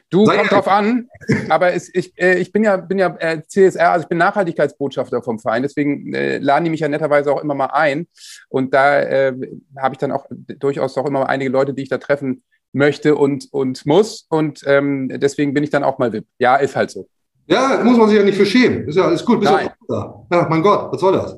[0.10, 1.08] Du, Sei kommt drauf an,
[1.50, 5.22] aber es, ich, äh, ich bin ja, bin ja äh, CSR, also ich bin Nachhaltigkeitsbotschafter
[5.22, 8.08] vom Verein, deswegen äh, laden die mich ja netterweise auch immer mal ein.
[8.48, 9.34] Und da äh,
[9.78, 12.44] habe ich dann auch durchaus auch immer einige Leute, die ich da treffen
[12.74, 14.26] möchte und, und muss.
[14.30, 16.26] Und ähm, deswegen bin ich dann auch mal VIP.
[16.40, 17.08] Ja, ist halt so.
[17.46, 18.88] Ja, muss man sich ja nicht für schämen.
[18.88, 19.40] Ist ja alles gut.
[19.40, 19.70] Bist Nein.
[19.90, 21.38] Ja, mein Gott, was soll das?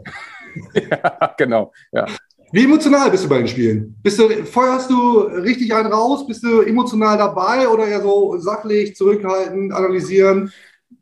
[0.74, 1.72] ja, genau.
[1.92, 2.06] Ja.
[2.54, 3.96] Wie emotional bist du bei den Spielen?
[4.04, 6.28] Bist du, feuerst du richtig einen raus?
[6.28, 10.52] Bist du emotional dabei oder eher so sachlich, zurückhaltend, analysieren?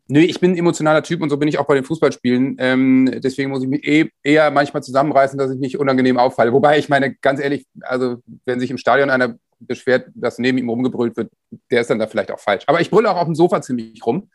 [0.08, 2.58] Nö, ich bin ein emotionaler Typ und so bin ich auch bei den Fußballspielen.
[2.60, 6.54] Ähm, deswegen muss ich mich eh, eher manchmal zusammenreißen, dass ich nicht unangenehm auffalle.
[6.54, 10.70] Wobei ich meine, ganz ehrlich, also wenn sich im Stadion einer beschwert, dass neben ihm
[10.70, 11.32] rumgebrüllt wird,
[11.72, 12.64] der ist dann da vielleicht auch falsch.
[12.68, 14.30] Aber ich brülle auch auf dem Sofa ziemlich rum.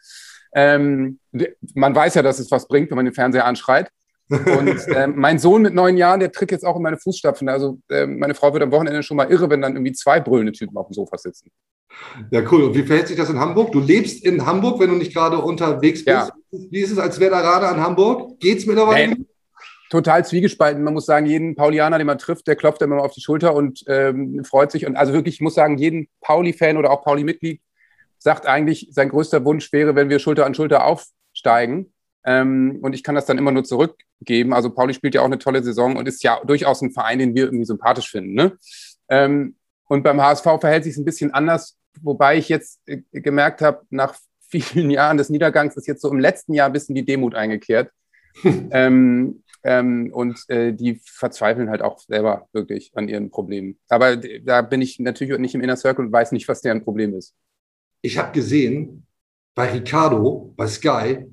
[0.55, 1.18] Ähm,
[1.74, 3.90] man weiß ja, dass es was bringt, wenn man den Fernseher anschreit.
[4.29, 7.49] Und ähm, mein Sohn mit neun Jahren, der tritt jetzt auch in meine Fußstapfen.
[7.49, 10.53] Also ähm, meine Frau wird am Wochenende schon mal irre, wenn dann irgendwie zwei brüllende
[10.53, 11.51] Typen auf dem Sofa sitzen.
[12.31, 12.65] Ja, cool.
[12.65, 13.73] Und wie verhält sich das in Hamburg?
[13.73, 16.09] Du lebst in Hamburg, wenn du nicht gerade unterwegs bist.
[16.09, 16.31] Ja.
[16.51, 18.41] Wie ist es als Werderaner an Hamburg?
[18.41, 19.15] Geht's mittlerweile?
[19.15, 19.25] Nee.
[19.91, 20.83] Total zwiegespalten.
[20.83, 23.55] Man muss sagen, jeden Paulianer, den man trifft, der klopft immer mal auf die Schulter
[23.55, 24.87] und ähm, freut sich.
[24.87, 27.61] Und also wirklich, ich muss sagen, jeden Pauli-Fan oder auch Pauli-Mitglied
[28.19, 31.94] sagt eigentlich, sein größter Wunsch wäre, wenn wir Schulter an Schulter aufsteigen.
[32.25, 34.53] Ähm, und ich kann das dann immer nur zurückgeben.
[34.53, 37.35] Also Pauli spielt ja auch eine tolle Saison und ist ja durchaus ein Verein, den
[37.35, 38.35] wir irgendwie sympathisch finden.
[38.35, 38.57] Ne?
[39.09, 39.57] Ähm,
[39.87, 43.83] und beim HSV verhält sich es ein bisschen anders, wobei ich jetzt äh, gemerkt habe,
[43.91, 44.17] nach
[44.49, 47.91] vielen Jahren des Niedergangs ist jetzt so im letzten Jahr ein bisschen die Demut eingekehrt.
[48.45, 53.79] ähm, ähm, und äh, die verzweifeln halt auch selber wirklich an ihren Problemen.
[53.89, 57.15] Aber da bin ich natürlich nicht im Inner Circle und weiß nicht, was deren Problem
[57.15, 57.35] ist.
[58.03, 59.07] Ich habe gesehen
[59.55, 61.25] bei Ricardo, bei Sky,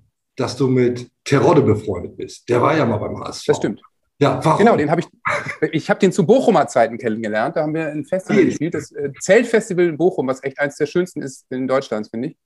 [0.41, 2.49] dass du mit Terodde befreundet bist.
[2.49, 3.45] Der war ja mal beim HSV.
[3.45, 3.81] Das stimmt.
[4.17, 4.59] Ja, warum?
[4.59, 5.07] Genau, den habe ich.
[5.71, 7.55] Ich habe den zu Bochumer Zeiten kennengelernt.
[7.55, 10.85] Da haben wir ein Festival gespielt, das äh, Zeltfestival in Bochum, was echt eines der
[10.85, 12.37] schönsten ist in Deutschlands, finde ich.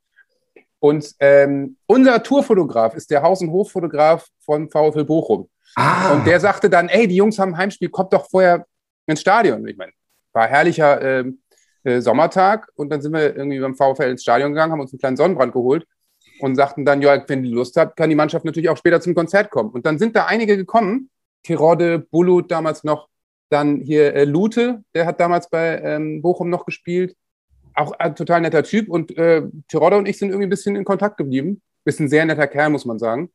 [0.80, 5.50] Und ähm, unser Tourfotograf ist der Haus- und Hoffotograf von VfL Bochum.
[5.76, 8.66] Ah, Und der sagte dann, ey, die Jungs haben ein Heimspiel, kommt doch vorher
[9.08, 9.68] ins Stadion.
[9.68, 9.92] Ich meine,
[10.32, 11.40] war herrlicher ähm,
[11.84, 15.00] äh, Sommertag und dann sind wir irgendwie beim VfL ins Stadion gegangen, haben uns einen
[15.00, 15.86] kleinen Sonnenbrand geholt
[16.40, 19.16] und sagten dann, ja, wenn die Lust habt, kann die Mannschaft natürlich auch später zum
[19.16, 19.70] Konzert kommen.
[19.72, 21.10] Und dann sind da einige gekommen,
[21.44, 23.08] Tirode, Bulut damals noch,
[23.50, 27.16] dann hier äh, Lute, der hat damals bei ähm, Bochum noch gespielt.
[27.76, 30.86] Auch ein total netter Typ und äh, Tirode und ich sind irgendwie ein bisschen in
[30.86, 31.62] Kontakt geblieben.
[31.84, 33.30] Ist ein sehr netter Kerl, muss man sagen.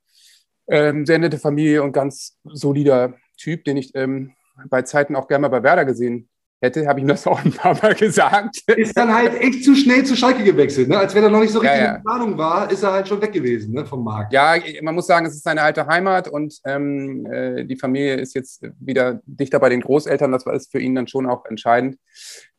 [0.66, 4.32] Ähm, sehr nette Familie und ganz solider Typ, den ich ähm,
[4.68, 6.28] bei Zeiten auch gerne mal bei Werder gesehen
[6.60, 8.62] hätte, habe ich ihm das auch ein paar Mal gesagt.
[8.66, 10.88] ist dann halt echt zu schnell zu Schalke gewechselt.
[10.88, 10.98] Ne?
[10.98, 11.96] Als wenn er noch nicht so Ja, richtig ja.
[11.96, 14.32] in Planung war, ist er halt schon weg gewesen ne, vom Markt.
[14.32, 18.34] Ja, man muss sagen, es ist seine alte Heimat und ähm, äh, die Familie ist
[18.34, 20.32] jetzt wieder dichter bei den Großeltern.
[20.32, 21.96] Das war ist für ihn dann schon auch entscheidend.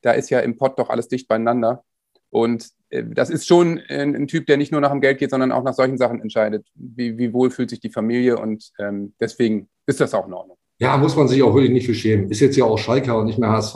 [0.02, 1.84] Da ist ja im Pott doch alles dicht beieinander.
[2.32, 5.30] Und äh, das ist schon ein, ein Typ, der nicht nur nach dem Geld geht,
[5.30, 6.66] sondern auch nach solchen Sachen entscheidet.
[6.74, 10.58] Wie, wie wohl fühlt sich die Familie und ähm, deswegen ist das auch in Ordnung.
[10.82, 12.32] Ja, muss man sich auch wirklich nicht für schämen.
[12.32, 13.76] Ist jetzt ja auch Schalker und nicht mehr HSV.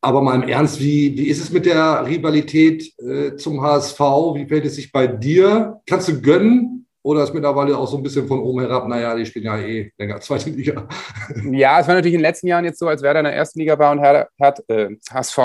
[0.00, 4.00] Aber mal im Ernst, wie, wie ist es mit der Rivalität äh, zum HSV?
[4.34, 5.80] Wie fällt es sich bei dir?
[5.86, 6.86] Kannst du gönnen?
[7.02, 9.92] Oder ist mittlerweile auch so ein bisschen von oben herab, naja, die spielen ja eh
[9.96, 10.88] länger zweite Liga.
[11.52, 13.60] Ja, es war natürlich in den letzten Jahren jetzt so, als Werder in der ersten
[13.60, 15.38] Liga war und Hertha- hat äh, HSV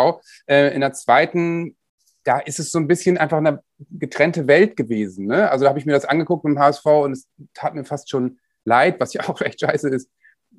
[0.47, 1.75] äh, in der zweiten.
[2.23, 3.59] Da ist es so ein bisschen einfach eine
[3.91, 5.27] getrennte Welt gewesen.
[5.27, 5.51] Ne?
[5.51, 8.09] Also da habe ich mir das angeguckt mit dem HSV und es tat mir fast
[8.09, 10.09] schon leid, was ja auch echt scheiße ist,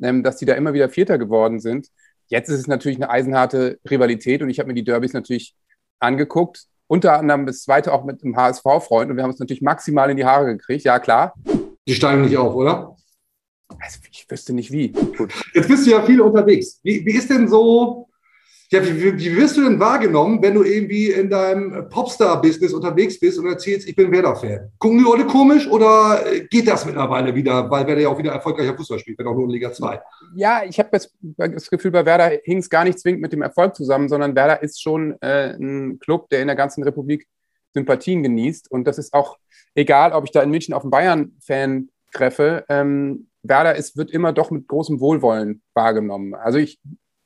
[0.00, 1.88] dass die da immer wieder Vierter geworden sind.
[2.28, 5.54] Jetzt ist es natürlich eine eisenharte Rivalität und ich habe mir die Derbys natürlich
[5.98, 6.66] angeguckt.
[6.86, 10.16] Unter anderem das zweite auch mit dem HSV-Freund und wir haben uns natürlich maximal in
[10.16, 10.84] die Haare gekriegt.
[10.84, 11.34] Ja, klar.
[11.86, 12.96] Die steigen nicht auf, oder?
[13.78, 14.88] Also ich wüsste nicht wie.
[14.88, 15.32] Gut.
[15.54, 16.80] Jetzt bist du ja viel unterwegs.
[16.82, 18.08] Wie, wie ist denn so,
[18.72, 23.36] ja, wie, wie, wirst du denn wahrgenommen, wenn du irgendwie in deinem Popstar-Business unterwegs bist
[23.38, 24.70] und erzählst, ich bin Werder-Fan?
[24.78, 28.76] Gucken die Leute komisch oder geht das mittlerweile wieder, weil Werder ja auch wieder erfolgreicher
[28.76, 30.00] Fußball spielt, wenn auch nur in Liga 2?
[30.36, 33.42] Ja, ich habe das, das Gefühl, bei Werder hing es gar nicht zwingend mit dem
[33.42, 37.26] Erfolg zusammen, sondern Werder ist schon äh, ein Club, der in der ganzen Republik
[37.74, 38.70] Sympathien genießt.
[38.70, 39.36] Und das ist auch
[39.74, 42.64] egal, ob ich da in München auf einen Bayern-Fan treffe.
[42.68, 46.34] Ähm, Werder ist, wird immer doch mit großem Wohlwollen wahrgenommen.
[46.34, 46.78] Also ich,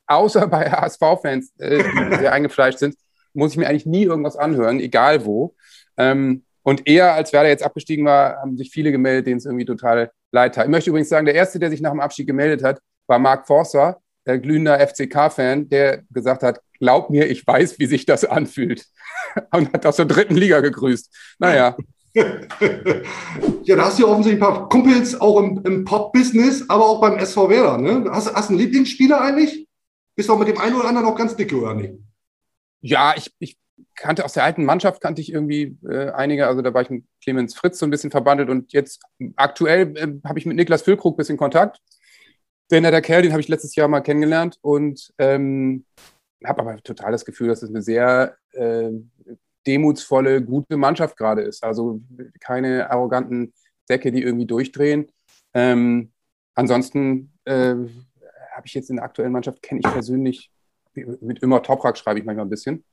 [0.06, 2.96] außer bei HSV-Fans, äh, die sehr eingefleischt sind,
[3.32, 5.54] muss ich mir eigentlich nie irgendwas anhören, egal wo.
[5.96, 9.66] Ähm, und eher als Werder jetzt abgestiegen war, haben sich viele gemeldet, denen es irgendwie
[9.66, 10.64] total leid tat.
[10.64, 13.46] Ich möchte übrigens sagen, der Erste, der sich nach dem Abstieg gemeldet hat, war Mark
[13.46, 18.86] Forster, der glühender FCK-Fan, der gesagt hat, glaub mir, ich weiß, wie sich das anfühlt.
[19.52, 21.36] Und hat aus der dritten Liga gegrüßt.
[21.38, 21.76] Naja.
[22.14, 27.00] ja, da hast du ja offensichtlich ein paar Kumpels auch im, im Pop-Business, aber auch
[27.00, 27.78] beim SV Werder.
[27.78, 28.04] Ne?
[28.10, 29.66] Hast du einen Lieblingsspieler eigentlich?
[30.16, 31.94] Bist du auch mit dem einen oder anderen auch ganz dicke, oder nicht?
[32.80, 33.58] Ja, ich, ich
[33.94, 37.04] kannte aus der alten Mannschaft kannte ich irgendwie äh, einige, also da war ich mit
[37.22, 39.02] Clemens Fritz so ein bisschen verbandelt und jetzt
[39.36, 41.78] aktuell äh, habe ich mit Niklas Füllkrug ein bisschen Kontakt.
[42.70, 45.84] Der netter Kerl, den habe ich letztes Jahr mal kennengelernt und ähm,
[46.44, 48.90] habe aber total das Gefühl, dass es eine sehr äh,
[49.66, 51.62] demutsvolle, gute Mannschaft gerade ist.
[51.64, 52.00] Also
[52.40, 53.52] keine arroganten
[53.86, 55.10] Säcke, die irgendwie durchdrehen.
[55.52, 56.12] Ähm,
[56.54, 57.74] ansonsten äh,
[58.54, 60.50] habe ich jetzt in der aktuellen Mannschaft, kenne ich persönlich,
[60.94, 62.84] mit immer Toprak schreibe ich manchmal ein bisschen.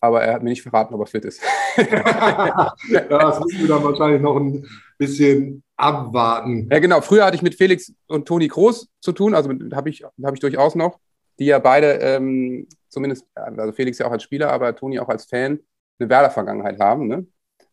[0.00, 1.42] Aber er hat mir nicht verraten, ob er fit ist.
[1.76, 2.74] ja,
[3.08, 4.64] das müssen wir dann wahrscheinlich noch ein
[4.96, 6.68] bisschen abwarten.
[6.70, 7.00] Ja, genau.
[7.00, 10.40] Früher hatte ich mit Felix und Toni Groß zu tun, also habe ich, hab ich
[10.40, 11.00] durchaus noch,
[11.38, 15.24] die ja beide, ähm, zumindest, also Felix ja auch als Spieler, aber Toni auch als
[15.24, 15.58] Fan,
[15.98, 17.26] eine Werder-Vergangenheit haben, ne?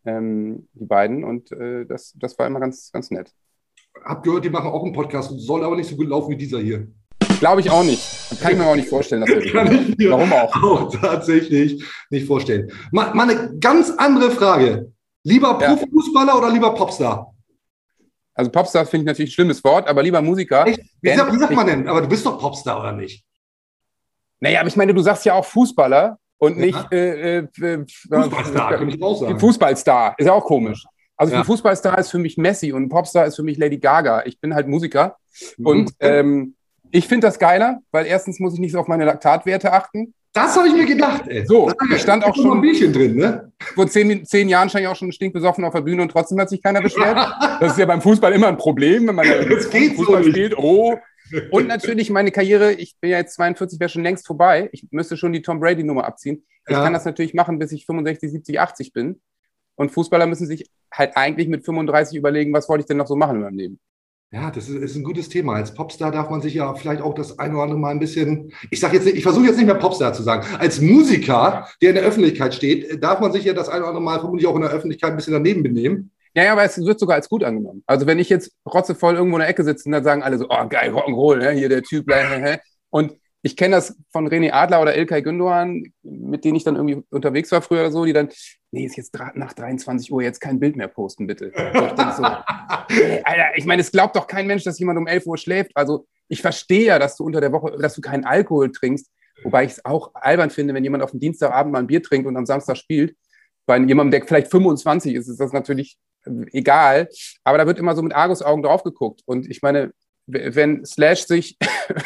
[0.06, 1.24] Ähm, die beiden.
[1.24, 3.34] Und äh, das, das war immer ganz, ganz nett.
[4.04, 6.60] Hab gehört, die machen auch einen Podcast, soll aber nicht so gut laufen wie dieser
[6.60, 6.88] hier.
[7.40, 8.02] Glaube ich auch nicht.
[8.42, 10.64] Kann ich mir auch nicht vorstellen, dass wir Kann ich mir Warum auch?
[10.64, 12.72] auch tatsächlich nicht vorstellen.
[12.92, 14.92] Mal, mal eine ganz andere Frage.
[15.24, 15.76] Lieber ja.
[15.76, 17.34] Profifußballer oder lieber Popstar?
[18.34, 20.68] Also Popstar finde ich natürlich ein schlimmes Wort, aber lieber Musiker.
[20.68, 20.82] Echt?
[21.02, 21.88] Wie, sagt, wie sagt man denn?
[21.88, 23.24] Aber du bist doch Popstar, oder nicht?
[24.40, 26.98] Naja, aber ich meine, du sagst ja auch Fußballer und nicht ja.
[26.98, 27.48] äh, äh,
[28.10, 29.40] Fußballstar, äh, kann ich auch sagen.
[29.40, 30.84] Fußballstar, ist ja auch komisch.
[31.18, 31.44] Also ja.
[31.46, 34.24] Fußballstar ist für mich Messi und Popstar ist für mich Lady Gaga.
[34.26, 35.16] Ich bin halt Musiker
[35.58, 35.66] mhm.
[35.66, 36.55] und ähm,
[36.96, 40.14] ich finde das geiler, weil erstens muss ich nicht so auf meine Laktatwerte achten.
[40.32, 41.46] Das habe ich mir gedacht, ey.
[41.46, 42.58] So, ich stand auch schon.
[42.58, 43.52] Ein Bierchen drin, ne?
[43.74, 46.50] Vor zehn, zehn Jahren stand ich auch schon stinkbesoffen auf der Bühne und trotzdem hat
[46.50, 47.18] sich keiner beschwert.
[47.60, 49.26] das ist ja beim Fußball immer ein Problem, wenn man
[49.96, 50.58] Fußball so spielt.
[50.58, 50.98] Oh,
[51.52, 54.70] und natürlich meine Karriere, ich bin ja jetzt 42, wäre schon längst vorbei.
[54.72, 56.46] Ich müsste schon die Tom Brady-Nummer abziehen.
[56.68, 56.84] Ich ja.
[56.84, 59.22] kann das natürlich machen, bis ich 65, 70, 80 bin.
[59.76, 63.16] Und Fußballer müssen sich halt eigentlich mit 35 überlegen, was wollte ich denn noch so
[63.16, 63.80] machen in meinem Leben.
[64.36, 65.54] Ja, das ist, ist, ein gutes Thema.
[65.54, 68.52] Als Popstar darf man sich ja vielleicht auch das ein oder andere Mal ein bisschen,
[68.70, 70.46] ich sage jetzt nicht, ich versuche jetzt nicht mehr Popstar zu sagen.
[70.60, 74.04] Als Musiker, der in der Öffentlichkeit steht, darf man sich ja das ein oder andere
[74.04, 76.12] Mal vermutlich auch in der Öffentlichkeit ein bisschen daneben benehmen.
[76.34, 77.82] Ja, ja, aber es wird sogar als gut angenommen.
[77.86, 80.68] Also wenn ich jetzt rotzevoll irgendwo in der Ecke sitze, dann sagen alle so, oh
[80.68, 82.06] geil, Rock'n'Roll, hier der Typ,
[82.90, 83.14] und
[83.46, 87.52] ich kenne das von René Adler oder Ilkay Gündoğan, mit denen ich dann irgendwie unterwegs
[87.52, 88.30] war früher oder so, die dann,
[88.72, 91.52] nee, ist jetzt nach 23 Uhr jetzt kein Bild mehr posten, bitte.
[91.56, 95.38] ich so, Alter, ich meine, es glaubt doch kein Mensch, dass jemand um 11 Uhr
[95.38, 95.70] schläft.
[95.76, 99.12] Also ich verstehe ja, dass du unter der Woche, dass du keinen Alkohol trinkst,
[99.44, 102.28] wobei ich es auch albern finde, wenn jemand auf dem Dienstagabend mal ein Bier trinkt
[102.28, 103.16] und am Samstag spielt.
[103.68, 106.00] Bei jemandem, der vielleicht 25 ist, ist das natürlich
[106.52, 107.10] egal.
[107.44, 109.22] Aber da wird immer so mit Argusaugen drauf geguckt.
[109.26, 109.92] Und ich meine,
[110.28, 111.58] wenn Slash sich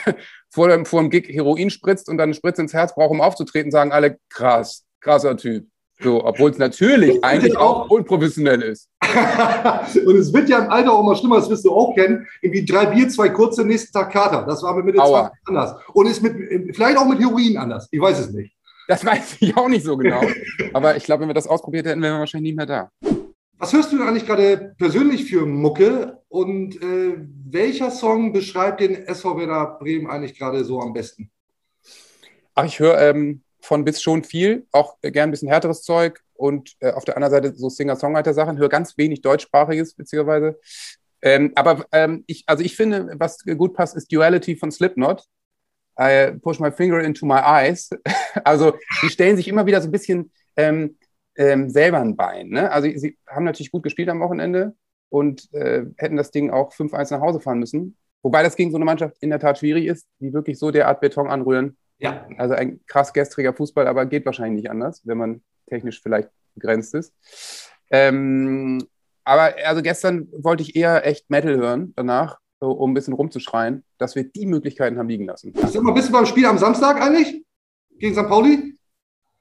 [0.49, 3.21] vor, dem, vor dem Gig Heroin spritzt und dann eine Spritze ins Herz braucht, um
[3.21, 5.67] aufzutreten, sagen alle, krass, krasser Typ.
[6.01, 8.89] So, obwohl es natürlich eigentlich auch unprofessionell ist.
[10.05, 12.25] und es wird ja im Alter auch mal schlimmer, das wirst du auch kennen.
[12.41, 14.45] Irgendwie drei Bier, zwei kurze, nächsten Tag Kater.
[14.47, 15.31] Das war mit Mitte Aua.
[15.43, 15.75] 20 anders.
[15.93, 17.89] Und ist mit, vielleicht auch mit Heroin anders.
[17.91, 18.55] Ich weiß es nicht.
[18.87, 20.21] Das weiß ich auch nicht so genau.
[20.73, 22.91] Aber ich glaube, wenn wir das ausprobiert hätten, wären wir wahrscheinlich nie mehr da.
[23.61, 27.17] Was hörst du eigentlich gerade persönlich für Mucke und äh,
[27.49, 31.29] welcher Song beschreibt den SV Werder Bremen eigentlich gerade so am besten?
[32.55, 36.21] Ach, ich höre ähm, von bis schon viel, auch äh, gern ein bisschen härteres Zeug
[36.35, 40.57] und äh, auf der anderen Seite so Singer-Songwriter-Sachen, höre ganz wenig deutschsprachiges, beziehungsweise.
[41.21, 45.25] Ähm, aber ähm, ich, also ich finde, was gut passt, ist Duality von Slipknot.
[45.99, 47.89] I push my finger into my eyes.
[48.45, 50.31] also die stellen sich immer wieder so ein bisschen
[51.39, 52.49] ähm, selber ein Bein.
[52.49, 52.69] Ne?
[52.69, 54.75] Also sie haben natürlich gut gespielt am Wochenende
[55.07, 57.97] und äh, hätten das Ding auch 5-1 nach Hause fahren müssen.
[58.21, 60.99] Wobei das gegen so eine Mannschaft in der Tat schwierig ist, die wirklich so derart
[60.99, 61.77] Beton anrühren.
[61.97, 62.27] Ja.
[62.37, 66.93] Also ein krass gestriger Fußball, aber geht wahrscheinlich nicht anders, wenn man technisch vielleicht begrenzt
[66.93, 67.13] ist.
[67.89, 68.85] Ähm,
[69.23, 73.85] aber also gestern wollte ich eher echt Metal hören danach so, um ein bisschen rumzuschreien,
[73.97, 75.53] dass wir die Möglichkeiten haben liegen lassen.
[75.55, 77.45] Sag mal, bist du beim Spiel am Samstag eigentlich?
[77.97, 78.27] Gegen St.
[78.27, 78.77] Pauli?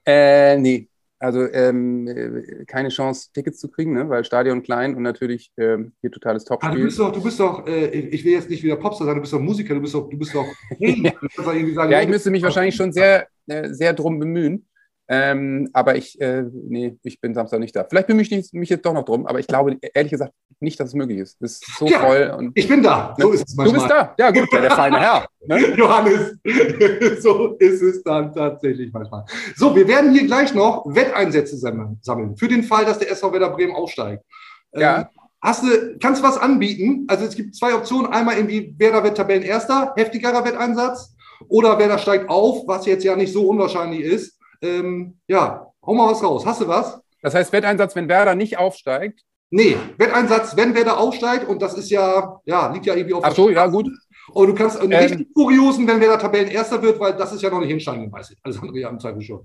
[0.05, 0.89] Äh, nee.
[1.19, 4.09] Also ähm, äh, keine Chance, Tickets zu kriegen, ne?
[4.09, 7.67] weil Stadion klein und natürlich ähm, hier totales Ah, du bist doch, du bist doch,
[7.67, 10.09] äh, ich will jetzt nicht wieder Popstar sein, du bist doch Musiker, du bist doch,
[10.09, 10.45] du bist doch,
[10.79, 14.65] irgendwie sagen, Ja, ich müsste mich wahrscheinlich schon sehr, äh, sehr drum bemühen.
[15.11, 17.83] Ähm, aber ich, äh, nee, ich bin Samstag nicht da.
[17.89, 20.89] Vielleicht bemühe ich mich jetzt doch noch drum, aber ich glaube ehrlich gesagt nicht, dass
[20.89, 21.41] es möglich ist.
[21.41, 22.35] Es ist so Ja, voll.
[22.37, 23.79] Und, Ich bin da, so ist es du manchmal.
[23.79, 24.15] bist da.
[24.19, 25.25] Ja, gut, der, der feine Herr.
[25.47, 25.57] Ne?
[25.77, 26.35] Johannes,
[27.23, 29.25] so ist es dann tatsächlich manchmal.
[29.55, 33.33] So, wir werden hier gleich noch Wetteinsätze sammeln, sammeln für den Fall, dass der SV
[33.33, 34.23] Werder Bremen aufsteigt.
[34.73, 34.99] Ja.
[34.99, 35.05] Ähm,
[35.41, 37.05] Hast du, kannst du was anbieten?
[37.07, 38.11] Also es gibt zwei Optionen.
[38.11, 41.15] Einmal irgendwie Werder wird Tabellenerster, heftigerer Wetteinsatz.
[41.47, 44.37] Oder Werder steigt auf, was jetzt ja nicht so unwahrscheinlich ist.
[44.61, 46.45] Ähm, ja, hau mal was raus.
[46.45, 46.99] Hast du was?
[47.21, 49.21] Das heißt, Wetteinsatz, wenn Werder nicht aufsteigt.
[49.51, 53.33] Nee, Wetteinsatz, wenn Werder aufsteigt, und das ist ja, ja, liegt ja irgendwie auf Ach
[53.33, 53.87] so, ja, gut.
[54.31, 54.99] Und du kannst einen Ähm.
[54.99, 58.37] richtig kuriosen, wenn Werder Tabellenerster wird, weil das ist ja noch nicht in Stein gemeißelt.
[58.43, 59.43] Alles andere ja im Zweifel schon.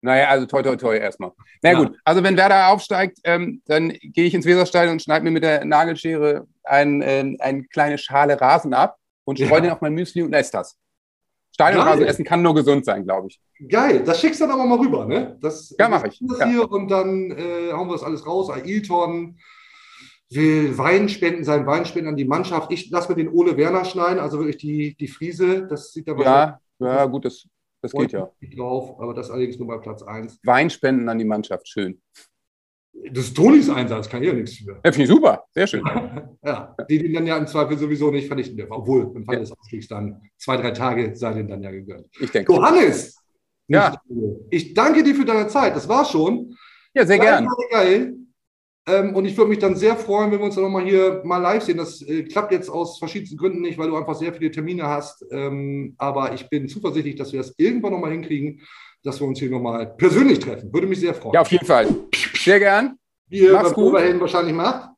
[0.00, 1.30] Naja, also toi, toi, toi erstmal.
[1.62, 1.78] Na Ja.
[1.78, 5.44] gut, also wenn Werder aufsteigt, ähm, dann gehe ich ins Weserstadion und schneide mir mit
[5.44, 9.60] der Nagelschere ein, äh, eine kleine Schale Rasen ab und streue Ja.
[9.60, 10.76] den auf mein Müsli und esse das.
[11.52, 13.40] Stadionrasen essen kann nur gesund sein, glaube ich.
[13.68, 15.36] Geil, das schickst du dann aber mal rüber, ne?
[15.40, 16.18] Das, Ja, mach ich.
[16.22, 16.46] Das Ja.
[16.48, 18.50] hier und dann äh, hauen wir das alles raus.
[18.50, 19.38] Ailton
[20.30, 22.72] will Wein spenden, seinen Wein spenden an die Mannschaft.
[22.72, 25.66] Ich lasse mir den Ole Werner schneiden, also wirklich die, die Friese.
[25.66, 27.46] Das sieht aber Ja, ja, gut, das,
[27.82, 28.30] das geht ja.
[28.56, 30.40] drauf, aber das allerdings nur bei Platz 1.
[30.44, 32.00] Wein spenden an die Mannschaft, schön.
[32.92, 34.80] Das ist Tonis Einsatz, kann ich ja nichts für.
[34.84, 35.82] Ja, finde ich super, sehr schön.
[36.44, 38.72] Ja, die den dann ja im Zweifel sowieso nicht vernichten dürfen.
[38.72, 42.08] Obwohl, im Fall des Aufstiegs dann zwei, drei Tage sei denen dann ja gegönnt.
[42.18, 42.52] Ich denke.
[42.52, 43.16] Johannes!
[43.68, 43.94] Ja.
[44.50, 45.76] Ich danke dir für deine Zeit.
[45.76, 46.56] Das war's schon.
[46.94, 47.46] Ja, sehr gern.
[47.46, 48.14] Geil, geil.
[48.88, 51.38] Ähm, und ich würde mich dann sehr freuen, wenn wir uns dann nochmal hier mal
[51.38, 51.76] live sehen.
[51.76, 55.24] Das äh, klappt jetzt aus verschiedensten Gründen nicht, weil du einfach sehr viele Termine hast.
[55.30, 58.60] Ähm, aber ich bin zuversichtlich, dass wir das irgendwann nochmal hinkriegen,
[59.04, 60.72] dass wir uns hier nochmal persönlich treffen.
[60.72, 61.34] Würde mich sehr freuen.
[61.34, 61.86] Ja, auf jeden Fall.
[62.44, 62.98] Sehr gern.
[63.28, 63.72] Wie ihr beim.
[63.74, 64.90] Oberhelden wahrscheinlich macht.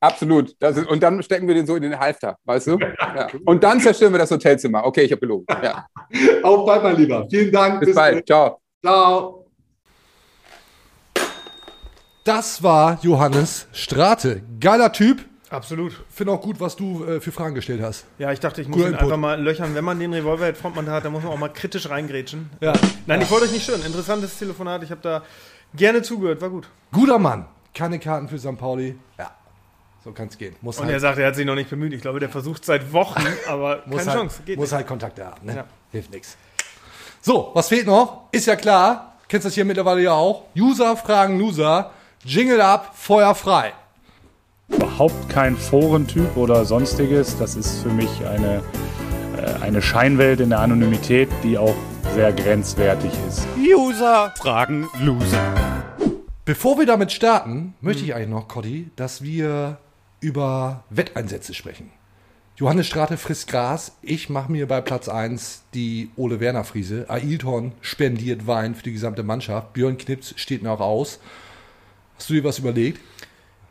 [0.00, 0.56] Absolut.
[0.58, 2.78] Das ist, und dann stecken wir den so in den Halfter, weißt du?
[3.14, 3.28] Ja.
[3.44, 4.86] Und dann zerstören wir das Hotelzimmer.
[4.86, 5.44] Okay, ich habe gelogen.
[5.62, 5.86] Ja.
[6.42, 7.26] Auf bald, mein Lieber.
[7.28, 7.80] Vielen Dank.
[7.80, 8.26] Bis bald.
[8.26, 8.58] Ciao.
[8.82, 9.46] Ciao.
[12.24, 14.42] Das war Johannes Strate.
[14.58, 15.26] Geiler Typ.
[15.50, 15.92] Absolut.
[16.08, 18.06] Finde auch gut, was du äh, für Fragen gestellt hast.
[18.18, 19.04] Ja, ich dachte, ich muss Guter ihn Input.
[19.04, 19.74] einfach mal löchern.
[19.74, 22.48] Wenn man den Revolver Frontmann hat, dann muss man auch mal kritisch reingrätschen.
[22.62, 22.72] Ja.
[23.06, 23.82] Nein, ich wollte euch nicht stören.
[23.84, 24.82] Interessantes Telefonat.
[24.82, 25.22] Ich habe da
[25.74, 26.40] gerne zugehört.
[26.40, 26.68] War gut.
[26.92, 27.46] Guter Mann.
[27.74, 28.58] Keine Karten für St.
[28.58, 28.96] Pauli.
[29.18, 29.30] Ja.
[30.04, 30.54] So kann es gehen.
[30.60, 31.92] Muss Und halt, er sagt, er hat sich noch nicht bemüht.
[31.92, 34.42] Ich glaube, der versucht seit Wochen, aber muss keine halt, Chance.
[34.44, 34.76] Geht muss nicht.
[34.76, 35.46] halt Kontakte haben.
[35.46, 35.56] Ne?
[35.56, 35.64] Ja.
[35.92, 36.36] Hilft nichts.
[37.20, 38.24] So, was fehlt noch?
[38.32, 39.16] Ist ja klar.
[39.28, 40.44] Kennst das hier mittlerweile ja auch.
[40.56, 41.92] User fragen Loser.
[42.24, 43.72] Jingle ab, Feuer frei.
[44.68, 47.36] überhaupt kein Forentyp oder sonstiges.
[47.38, 48.62] Das ist für mich eine,
[49.36, 51.74] äh, eine Scheinwelt in der Anonymität, die auch
[52.14, 53.46] sehr grenzwertig ist.
[53.56, 55.54] User fragen Loser.
[56.44, 59.78] Bevor wir damit starten, möchte ich eigentlich noch, Coddy, dass wir
[60.20, 61.90] über Wetteinsätze sprechen.
[62.56, 63.96] Johannes Strate frisst Gras.
[64.02, 67.06] Ich mache mir bei Platz 1 die Ole Werner Friese.
[67.08, 69.72] Ailton spendiert Wein für die gesamte Mannschaft.
[69.72, 71.18] Björn Knips steht noch aus.
[72.16, 73.00] Hast du dir was überlegt?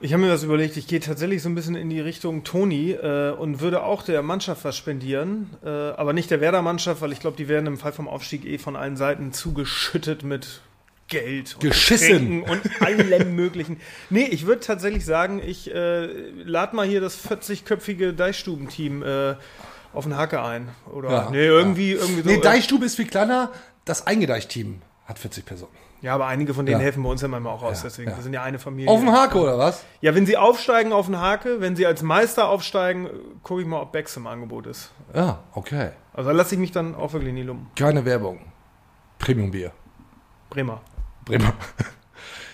[0.03, 2.91] Ich habe mir was überlegt, ich gehe tatsächlich so ein bisschen in die Richtung Toni
[2.91, 7.19] äh, und würde auch der Mannschaft was spendieren, äh, aber nicht der Werder-Mannschaft, weil ich
[7.19, 10.61] glaube, die werden im Fall vom Aufstieg eh von allen Seiten zugeschüttet mit
[11.07, 12.41] Geld und Geschissen.
[12.41, 13.77] Getränken und allem möglichen.
[14.09, 16.07] Nee, ich würde tatsächlich sagen, ich äh,
[16.45, 19.35] lade mal hier das 40-köpfige Deichstubenteam äh,
[19.93, 20.69] auf den Hacke ein.
[20.91, 22.29] Oder nee, irgendwie, irgendwie so.
[22.29, 23.51] Nee, Deichstube ist viel kleiner.
[23.85, 25.90] Das Eingedeicht-Team hat 40 Personen.
[26.01, 26.83] Ja, aber einige von denen Ja.
[26.83, 28.09] helfen bei uns ja manchmal auch aus, Ja, deswegen.
[28.11, 28.17] ja.
[28.17, 28.89] Wir sind ja eine Familie.
[28.91, 29.83] Auf dem Hake oder was?
[30.01, 33.09] Ja, wenn sie aufsteigen auf den Hake, wenn sie als Meister aufsteigen,
[33.43, 34.91] gucke ich mal, ob Becks im Angebot ist.
[35.13, 35.91] Ja, okay.
[36.13, 37.67] Also da lasse ich mich dann auch wirklich nie lumpen.
[37.75, 38.39] Keine Werbung.
[39.19, 39.71] Premium-Bier.
[40.49, 40.81] Bremer.
[41.25, 41.53] Bremer.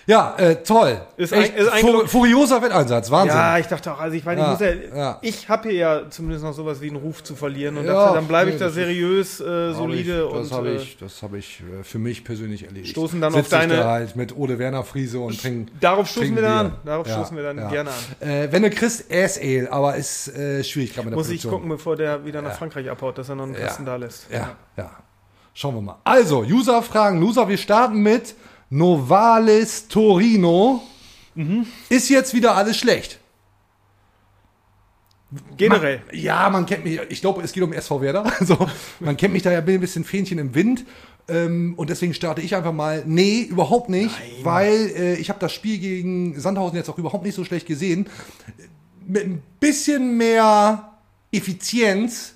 [0.08, 0.98] Ja, äh, toll.
[1.18, 3.36] Ist Echt ein- ist eigentlich- fu- furioser Wetteinsatz, Wahnsinn.
[3.36, 5.18] Ja, ich dachte auch, also ich meine, ich Ja, muss ja, ja.
[5.20, 8.14] ich habe hier ja zumindest noch sowas wie einen Ruf zu verlieren und Ja, dachte,
[8.14, 11.34] dann bleibe ich nee, da seriös, äh, solide ich, das habe äh, ich, das hab
[11.34, 12.88] ich äh, für mich persönlich erledigt.
[12.92, 15.70] Stoßen dann Sitz auf deine- Ich halt mit Ole Werner Friese und trinken.
[15.78, 16.72] Darauf stoßen wir dann an.
[16.86, 18.26] Darauf stoßen wir dann gerne an.
[18.26, 21.42] Äh, wenn du kriegst, Ass Ale, aber ist äh, schwierig gerade mit der muss ich
[21.42, 21.52] Produktion.
[21.52, 22.54] gucken, bevor der wieder nach.
[22.56, 23.54] Frankreich abhaut, dass er noch einen.
[23.56, 24.26] Kasten da lässt.
[24.32, 24.90] Ja, ja.
[25.52, 25.96] Schauen wir mal.
[26.04, 27.20] Also, User-Fragen.
[27.20, 28.34] Loser, wir starten mit
[28.70, 30.82] Novalis Torino.
[31.34, 31.66] Mhm.
[31.88, 33.18] Ist jetzt wieder alles schlecht?
[35.56, 36.02] Generell.
[36.06, 38.24] Man, ja, man kennt mich, ich glaube, es geht um SV Werder.
[38.40, 38.58] Also,
[39.00, 40.84] man kennt mich da ja ein bisschen Fähnchen im Wind.
[41.28, 43.02] Ähm, und deswegen starte ich einfach mal.
[43.06, 47.34] Nee, überhaupt nicht, weil äh, ich habe das Spiel gegen Sandhausen jetzt auch überhaupt nicht
[47.34, 48.08] so schlecht gesehen.
[49.06, 50.92] Mit ein bisschen mehr
[51.30, 52.34] Effizienz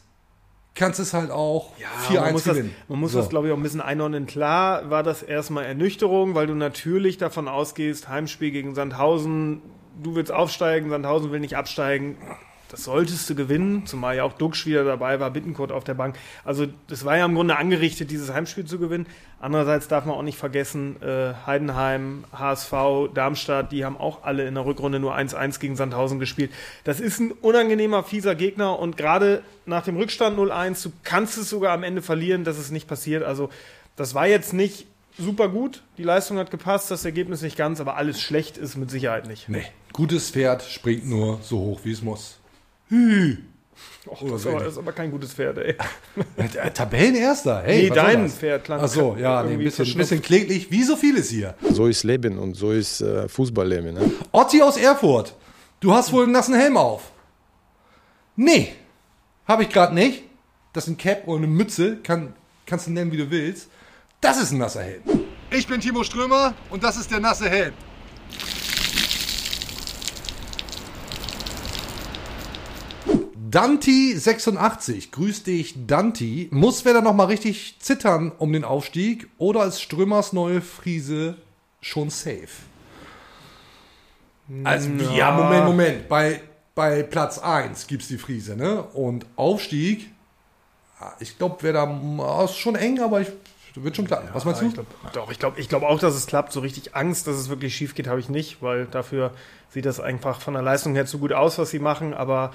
[0.75, 2.75] kannst es halt auch Ja, 4-1 man muss, das, gewinnen.
[2.89, 3.19] man muss So.
[3.19, 4.27] das, glaube ich, auch ein bisschen einordnen.
[4.27, 9.63] Klar war das erstmal Ernüchterung, weil du natürlich davon ausgehst, Heimspiel gegen Sandhausen,
[10.03, 12.17] du willst aufsteigen, Sandhausen will nicht absteigen.
[12.73, 16.17] Das solltest du gewinnen, zumal ja auch Duxch wieder dabei war, Bittenkurt auf der Bank.
[16.43, 19.07] Also das war ja im Grunde angerichtet, dieses Heimspiel zu gewinnen.
[19.41, 22.73] Andererseits darf man auch nicht vergessen, äh, Heidenheim, HSV,
[23.13, 26.51] Darmstadt, die haben auch alle in der Rückrunde nur 1-1 gegen Sandhausen gespielt.
[26.85, 31.51] Das ist ein unangenehmer, fieser Gegner und gerade nach dem Rückstand 0-1, du kannst es
[31.51, 33.23] sogar am Ende verlieren, dass es nicht passiert.
[33.23, 33.51] Also
[33.97, 34.87] das war jetzt nicht
[35.19, 38.91] super gut, die Leistung hat gepasst, das Ergebnis nicht ganz, aber alles schlecht ist mit
[38.91, 39.51] Sicherheit nicht.
[39.51, 42.39] Nee, gutes Pferd springt nur so hoch, wie es muss.
[42.93, 43.37] Hü.
[44.07, 44.65] Och, Oder das, so ist aber, ähnlich.
[44.65, 45.77] das ist aber kein gutes Pferd, ey.
[46.37, 47.85] Äh, Tabellenerster, hey.
[47.85, 48.29] Nee, dein?
[48.29, 51.55] Pferd klang Ach so, ja, nee, ein bisschen, bisschen kläglich, wie so vieles hier.
[51.71, 53.95] So ist Leben und so ist äh, Fußballleben.
[53.95, 54.13] Ne?
[54.33, 55.35] Otti aus Erfurt,
[55.81, 57.13] du hast wohl einen nassen Helm auf.
[58.37, 58.75] Nee,
[59.47, 60.25] habe ich gerade nicht.
[60.75, 62.35] Das ist ein Cap oder eine Mütze, kann,
[62.67, 63.71] kannst du nennen, wie du willst.
[64.21, 65.03] Das ist ein nasser Helm.
[65.51, 67.73] Ich bin Timo Strömer und das ist der nasse Helm.
[73.53, 76.49] Danti86, grüß dich Danti.
[76.53, 81.37] Muss wer da noch mal richtig zittern um den Aufstieg oder ist Strömers neue Friese
[81.83, 82.49] schon safe?
[84.65, 86.09] Also, ja, Moment, Moment.
[86.09, 86.41] Bei,
[86.75, 88.83] bei Platz 1 gibt es die Friese, ne?
[88.83, 90.11] Und Aufstieg,
[90.99, 93.29] ja, ich glaube, wäre da ah, ist schon eng, aber ich,
[93.75, 94.31] wird schon klappen.
[94.33, 94.67] Was meinst du?
[94.67, 96.53] Ich glaub, doch, ich glaube ich glaub auch, dass es klappt.
[96.53, 99.35] So richtig Angst, dass es wirklich schief geht, habe ich nicht, weil dafür
[99.69, 102.15] sieht das einfach von der Leistung her zu gut aus, was sie machen.
[102.15, 102.53] Aber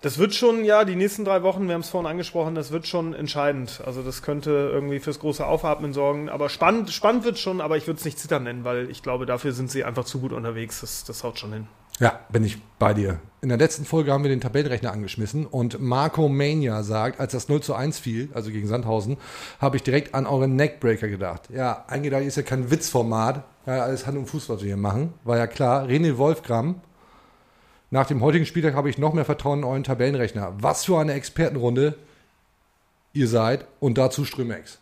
[0.00, 2.86] das wird schon, ja, die nächsten drei Wochen, wir haben es vorhin angesprochen, das wird
[2.86, 3.82] schon entscheidend.
[3.84, 6.28] Also das könnte irgendwie fürs große Aufatmen sorgen.
[6.28, 9.26] Aber spannend, spannend wird schon, aber ich würde es nicht zittern nennen, weil ich glaube,
[9.26, 10.80] dafür sind sie einfach zu gut unterwegs.
[10.82, 11.66] Das, das haut schon hin.
[12.00, 13.18] Ja, bin ich bei dir.
[13.40, 17.48] In der letzten Folge haben wir den Tabellenrechner angeschmissen und Marco Mania sagt, als das
[17.48, 19.16] 0 zu 1 fiel, also gegen Sandhausen,
[19.60, 21.48] habe ich direkt an euren Neckbreaker gedacht.
[21.52, 25.12] Ja, eingedacht ist ja kein Witzformat, ja, alles Hand und Fuß, was wir hier machen.
[25.24, 25.86] War ja klar.
[25.86, 26.80] René Wolfgram,
[27.90, 30.54] nach dem heutigen Spieltag habe ich noch mehr Vertrauen in euren Tabellenrechner.
[30.60, 31.94] Was für eine Expertenrunde
[33.14, 34.78] ihr seid und dazu Strömex.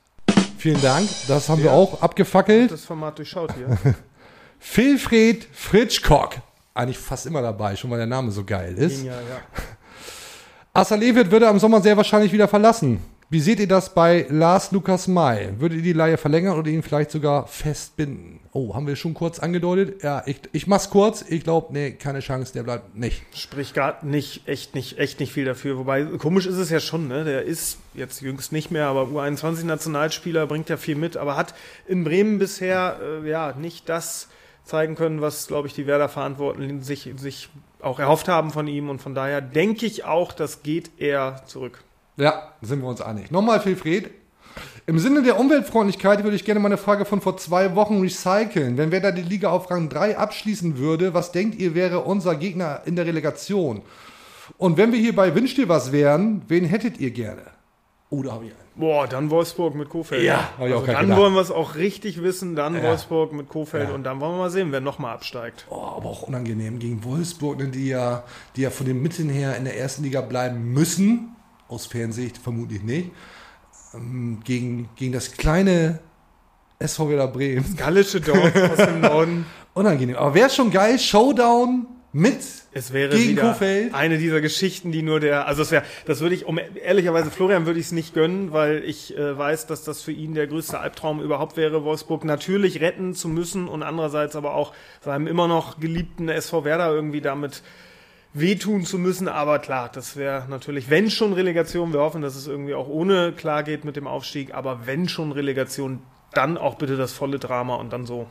[0.59, 2.73] Vielen Dank, das haben wir auch abgefackelt.
[2.73, 3.79] Das Format durchschaut hier.
[4.75, 6.37] Wilfried Fritschkock.
[6.75, 8.99] Eigentlich fast immer dabei, schon weil der Name so geil ist.
[8.99, 9.41] Genial, ja.
[10.73, 13.01] Assalevit würde am Sommer sehr wahrscheinlich wieder verlassen.
[13.31, 15.51] Wie seht ihr das bei Lars Lukas May?
[15.59, 18.41] Würdet ihr die Leihe verlängern oder ihn vielleicht sogar festbinden?
[18.59, 20.03] Oh, haben wir schon kurz angedeutet?
[20.03, 21.23] Ja, ich, ich mach's kurz.
[21.29, 23.23] Ich glaube, nee, keine Chance, der bleibt nicht.
[23.35, 25.77] Sprich gar nicht, echt nicht, echt nicht viel dafür.
[25.77, 27.25] Wobei, komisch ist es ja schon, ne?
[27.25, 31.53] Der ist jetzt jüngst nicht mehr, aber U21-Nationalspieler bringt ja viel mit, aber hat
[31.87, 34.29] in Bremen bisher äh, ja nicht das
[34.65, 37.51] zeigen können, was, glaube ich, die Werder-Verantwortlichen sich, sich
[37.83, 38.89] auch erhofft haben von ihm.
[38.89, 41.85] Und von daher denke ich auch, das geht eher zurück.
[42.17, 43.31] Ja, sind wir uns einig.
[43.31, 44.13] Nochmal, Wilfried.
[44.87, 48.77] Im Sinne der Umweltfreundlichkeit würde ich gerne meine Frage von vor zwei Wochen recyceln.
[48.79, 52.37] Wenn wer da die Liga auf Rang 3 abschließen würde, was denkt ihr wäre unser
[52.37, 53.83] Gegner in der Relegation?
[54.59, 57.43] Und wenn wir hier bei Wünscht ihr was wären, wen hättet ihr gerne?
[58.11, 58.61] Oh, da habe ich einen.
[58.77, 60.23] Boah, dann Wolfsburg mit Kofeld.
[60.23, 61.19] Ja, hab ich also dann gedacht.
[61.19, 62.83] wollen wir es auch richtig wissen, dann Ja.
[62.85, 63.95] Wolfsburg mit Kofeld Ja.
[63.95, 65.67] und dann wollen wir mal sehen, wer nochmal absteigt.
[65.71, 68.23] Oh, aber auch unangenehm gegen Wolfsburg, ne, die ja,
[68.55, 71.35] die ja von den Mitteln her in der ersten Liga bleiben müssen.
[71.69, 73.11] Aus Fernsicht vermutlich nicht.
[73.97, 76.01] Ähm, gegen, gegen das kleine
[76.79, 77.77] SV Werder Bremen.
[77.77, 79.47] Gallische Dorf aus dem Norden.
[79.75, 80.17] Unangenehm.
[80.17, 82.39] Aber wäre schon geil, Showdown mit
[82.73, 83.93] Es wäre gegen Kofeld.
[83.93, 87.67] eine dieser Geschichten, die nur der, also es wäre, das würde ich, um ehrlicherweise Florian
[87.67, 90.81] würde ich es nicht gönnen, weil ich äh, weiß, dass das für ihn der größte
[90.81, 94.73] Albtraum überhaupt wäre, Wolfsburg natürlich retten zu müssen und andererseits aber auch
[95.03, 97.63] seinem immer noch geliebten SV Werder irgendwie damit
[98.39, 99.29] wehtun zu müssen.
[99.29, 103.33] Aber klar, das wäre natürlich, wenn schon Relegation, wir hoffen, dass es irgendwie auch ohne
[103.33, 106.01] klar geht mit dem Aufstieg, aber wenn schon Relegation,
[106.33, 108.27] dann auch bitte das volle Drama und dann so.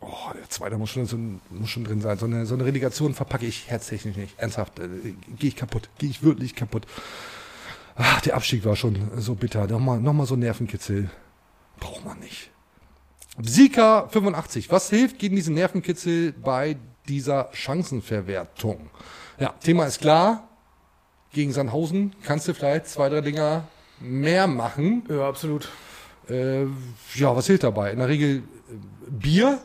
[0.00, 1.16] Oh, der zweite muss schon, so,
[1.50, 2.18] muss schon drin sein.
[2.18, 4.38] So eine, so eine Relegation verpacke ich herztechnisch nicht.
[4.38, 4.88] Ernsthaft, äh,
[5.38, 5.88] gehe ich kaputt.
[5.98, 6.86] Gehe ich wirklich kaputt.
[7.94, 9.66] Ach, der Abstieg war schon so bitter.
[9.66, 11.08] Nochmal noch mal so Nervenkitzel.
[11.80, 12.50] Braucht man nicht.
[13.42, 14.70] Sika 85.
[14.70, 16.76] Was hilft gegen diesen Nervenkitzel bei
[17.08, 18.90] dieser Chancenverwertung?
[19.38, 20.48] Ja, Thema ist klar.
[21.32, 23.64] Gegen Sandhausen kannst du vielleicht zwei, drei Dinger
[24.00, 25.04] mehr machen.
[25.08, 25.68] Ja, absolut.
[26.28, 26.64] Äh,
[27.14, 27.92] ja, was hilft dabei?
[27.92, 28.42] In der Regel äh,
[29.10, 29.58] Bier.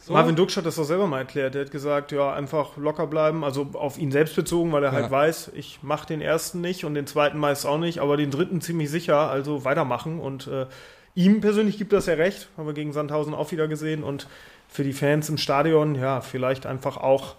[0.00, 0.12] So.
[0.12, 1.54] Marvin Duksch hat das doch selber mal erklärt.
[1.54, 5.06] Der hat gesagt, ja, einfach locker bleiben, also auf ihn selbst bezogen, weil er halt
[5.06, 5.10] Ja.
[5.10, 8.60] weiß, ich mache den ersten nicht und den zweiten meist auch nicht, aber den dritten
[8.60, 10.20] ziemlich sicher, also weitermachen.
[10.20, 10.66] Und äh,
[11.14, 14.04] ihm persönlich gibt das ja recht, haben wir gegen Sandhausen auch wieder gesehen.
[14.04, 14.28] Und
[14.74, 17.36] für die Fans im Stadion, ja, vielleicht einfach auch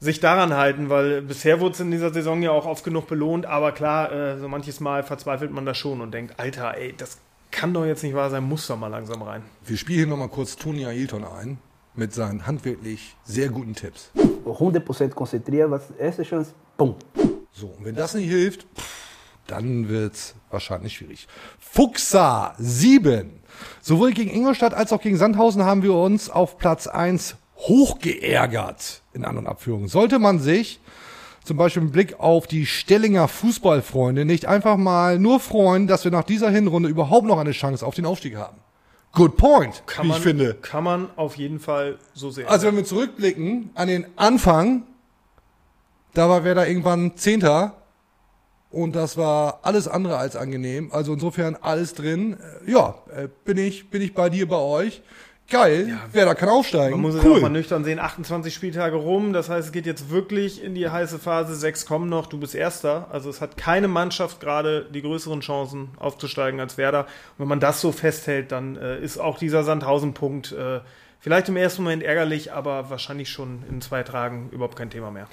[0.00, 3.44] sich daran halten, weil bisher wurde es in dieser Saison ja auch oft genug belohnt,
[3.44, 7.18] aber klar, äh, so manches Mal verzweifelt man da schon und denkt, Alter, ey, das
[7.50, 9.42] kann doch jetzt nicht wahr sein, muss doch mal langsam rein.
[9.66, 11.58] Wir spielen hier nochmal kurz Tony Ailton ein
[11.94, 14.10] mit seinen handwerklich sehr guten Tipps.
[14.46, 16.96] 100% konzentriert, was erste Chance, pum.
[17.52, 19.07] So, und wenn das nicht hilft, pff,
[19.48, 21.26] dann wird's wahrscheinlich schwierig.
[21.58, 23.30] Fuchsa 7.
[23.80, 29.24] Sowohl gegen Ingolstadt als auch gegen Sandhausen haben wir uns auf Platz 1 hochgeärgert, in
[29.24, 29.88] An- und Abführung.
[29.88, 30.80] Sollte man sich
[31.44, 36.10] zum Beispiel mit Blick auf die Stellinger Fußballfreunde nicht einfach mal nur freuen, dass wir
[36.12, 38.58] nach dieser Hinrunde überhaupt noch eine Chance auf den Aufstieg haben.
[39.12, 40.54] Good point, Kann wie man, ich finde.
[40.54, 42.46] Kann man auf jeden Fall so sehen.
[42.48, 44.82] Also wenn wir zurückblicken an den Anfang,
[46.12, 47.77] da war Werder irgendwann Zehnter
[48.70, 50.90] und das war alles andere als angenehm.
[50.92, 52.36] Also insofern alles drin.
[52.66, 55.02] Äh, Ja, äh, bin ich, bin ich bei dir, bei euch.
[55.50, 56.90] Geil, Werder kann aufsteigen.
[56.90, 57.48] Man muss es auch mal cool.
[57.50, 61.54] nüchtern sehen, 28 Spieltage rum, das heißt, es geht jetzt wirklich in die heiße Phase,
[61.54, 63.08] sechs kommen noch, du bist Erster.
[63.12, 67.04] Also es hat keine Mannschaft gerade die größeren Chancen aufzusteigen als Werder.
[67.04, 70.80] Und wenn man das so festhält, dann äh, ist auch dieser Sandhausen-Punkt äh,
[71.20, 75.28] vielleicht im ersten Moment ärgerlich, aber wahrscheinlich schon in zwei Tagen überhaupt kein Thema mehr.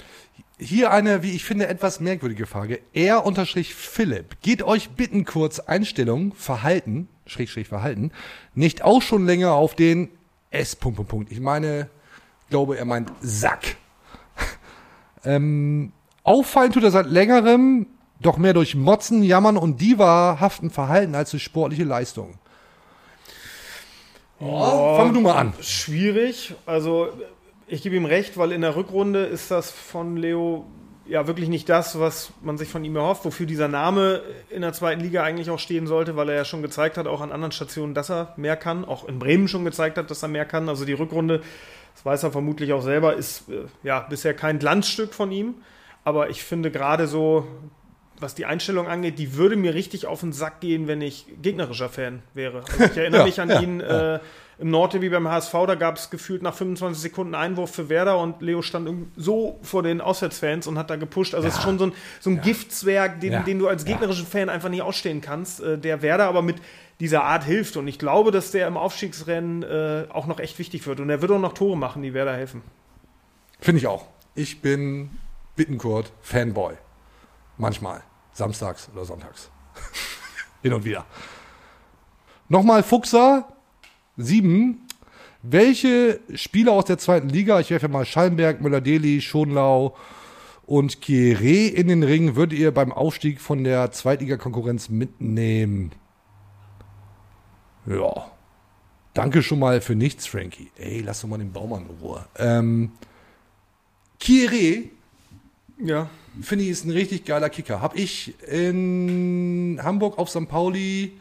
[0.58, 2.80] Hier eine, wie ich finde, etwas merkwürdige Frage.
[2.92, 4.40] Er unterstrich Philipp.
[4.40, 8.12] Geht euch bitten kurz Einstellung, Verhalten, Schrägstrich Verhalten,
[8.54, 10.08] nicht auch schon länger auf den
[10.50, 10.76] S.
[10.76, 11.32] Punkt, Punkt, Punkt.
[11.32, 11.90] Ich meine,
[12.48, 13.76] glaube, er meint Sack.
[15.24, 17.86] ähm, auffallen tut er seit längerem,
[18.20, 22.38] doch mehr durch Motzen, Jammern und Diva-haften Verhalten als durch sportliche Leistung.
[24.40, 25.52] Oh, fang du mal an.
[25.60, 26.54] Schwierig.
[26.66, 27.08] Also
[27.66, 30.66] ich gebe ihm recht, weil in der Rückrunde ist das von Leo
[31.08, 34.72] ja wirklich nicht das, was man sich von ihm erhofft, wofür dieser Name in der
[34.72, 37.52] zweiten Liga eigentlich auch stehen sollte, weil er ja schon gezeigt hat, auch an anderen
[37.52, 40.68] Stationen, dass er mehr kann, auch in Bremen schon gezeigt hat, dass er mehr kann.
[40.68, 41.42] Also die Rückrunde,
[41.94, 45.54] das weiß er vermutlich auch selber, ist äh, ja bisher kein Glanzstück von ihm.
[46.04, 47.46] Aber ich finde gerade so,
[48.20, 51.88] was die Einstellung angeht, die würde mir richtig auf den Sack gehen, wenn ich gegnerischer
[51.88, 52.64] Fan wäre.
[52.64, 54.16] Also ich erinnere Ja, mich an ja, ihn ja.
[54.16, 54.20] äh,
[54.58, 58.18] im Nordderby wie beim HSV, da gab es gefühlt nach 25 Sekunden Einwurf für Werder
[58.18, 61.34] und Leo stand so vor den Auswärtsfans und hat da gepusht.
[61.34, 64.48] Also es ist schon so ein, so ein Giftzwerg, den, den du als gegnerischen Fan
[64.48, 66.56] einfach nicht ausstehen kannst, äh, der Werder aber mit
[67.00, 67.76] dieser Art hilft.
[67.76, 71.00] Und ich glaube, dass der im Aufstiegsrennen äh, auch noch echt wichtig wird.
[71.00, 72.62] Und er wird auch noch Tore machen, die Werder helfen.
[73.60, 74.06] Finde ich auch.
[74.34, 75.10] Ich bin
[75.54, 76.74] Bittenkurt Fanboy.
[77.58, 78.02] Manchmal.
[78.32, 79.50] Samstags oder sonntags.
[80.62, 81.06] Hin und wieder.
[82.48, 83.48] Nochmal Fuchser.
[84.16, 84.86] Sieben.
[85.42, 89.96] Welche Spieler aus der zweiten Liga, ich werfe mal Schallenberg, Müller-Deli, Schonlau
[90.66, 95.92] und Kieré in den Ring, würdet ihr beim Aufstieg von der Zweitliga-Konkurrenz mitnehmen?
[97.86, 98.32] Ja.
[99.14, 100.70] Danke schon mal für nichts, Frankie.
[100.76, 102.26] Ey, lass doch mal den Baumann in Ruhe.
[102.36, 102.92] Ähm,
[104.20, 104.90] Kieré,
[105.78, 106.08] Ja.
[106.40, 107.82] finde ich, ist ein richtig geiler Kicker.
[107.82, 110.48] Hab ich in Hamburg auf St.
[110.48, 111.12] Pauli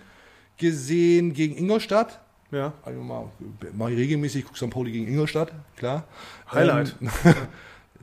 [0.57, 2.21] gesehen gegen Ingolstadt.
[2.51, 2.73] Ja.
[2.83, 3.29] Also mal,
[3.73, 4.69] mach ich regelmäßig, gucke St.
[4.69, 6.05] Pauli gegen Ingolstadt, klar.
[6.51, 6.95] Highlight.
[7.01, 7.09] Ähm,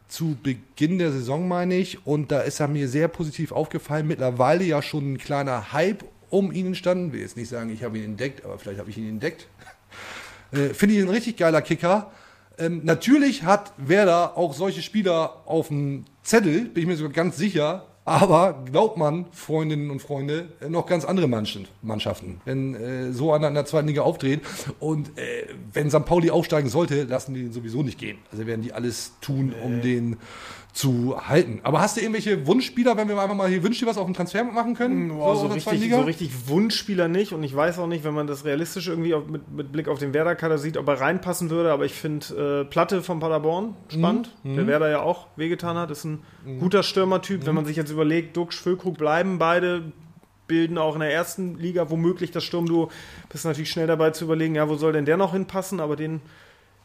[0.09, 2.07] zu Beginn der Saison meine ich.
[2.07, 4.07] Und da ist er mir sehr positiv aufgefallen.
[4.07, 7.13] Mittlerweile ja schon ein kleiner Hype um ihn entstanden.
[7.13, 9.49] Will jetzt nicht sagen, ich habe ihn entdeckt, aber vielleicht habe ich ihn entdeckt.
[10.55, 12.13] Äh, Finde ich ein richtig geiler Kicker.
[12.59, 17.37] Ähm, natürlich hat Werder auch solche Spieler auf dem Zettel, bin ich mir sogar ganz
[17.37, 17.87] sicher.
[18.05, 23.47] Aber glaubt man, Freundinnen und Freunde, äh, noch ganz andere Mannschaften, wenn äh, so einer
[23.47, 24.41] in der zweiten Liga aufdreht.
[24.81, 26.05] Und äh, wenn St.
[26.05, 28.19] Pauli aufsteigen sollte, lassen die den sowieso nicht gehen.
[28.33, 30.17] Also werden die alles tun, um den
[30.73, 31.61] zu halten.
[31.65, 34.15] Aber hast du irgendwelche Wunschspieler, wenn wir einfach mal hier wünsch dir was auf dem
[34.15, 35.09] Transfer machen können?
[35.09, 37.35] Boah, so, aus der zweiten richtig, so richtig Wunschspieler nicht.
[37.35, 39.99] Und ich weiß auch nicht, wenn man das realistisch irgendwie auf, mit, mit Blick auf
[39.99, 41.73] den Werder-Kader sieht, ob er reinpassen würde.
[41.73, 44.35] Aber ich finde äh, Platte von Paderborn spannend.
[44.45, 44.57] Mhm.
[44.57, 45.91] Der Werder ja auch wehgetan hat.
[45.91, 46.23] Ist ein
[46.59, 47.45] guter Stürmertyp.
[47.45, 49.93] Wenn man sich jetzt überlegt, Duxch, Füllkrug bleiben beide,
[50.47, 52.91] bilden auch in der ersten Liga womöglich das Sturmduo.
[53.29, 55.81] Bist natürlich schnell dabei zu überlegen, ja, wo soll denn der noch hinpassen?
[55.81, 56.23] Aber den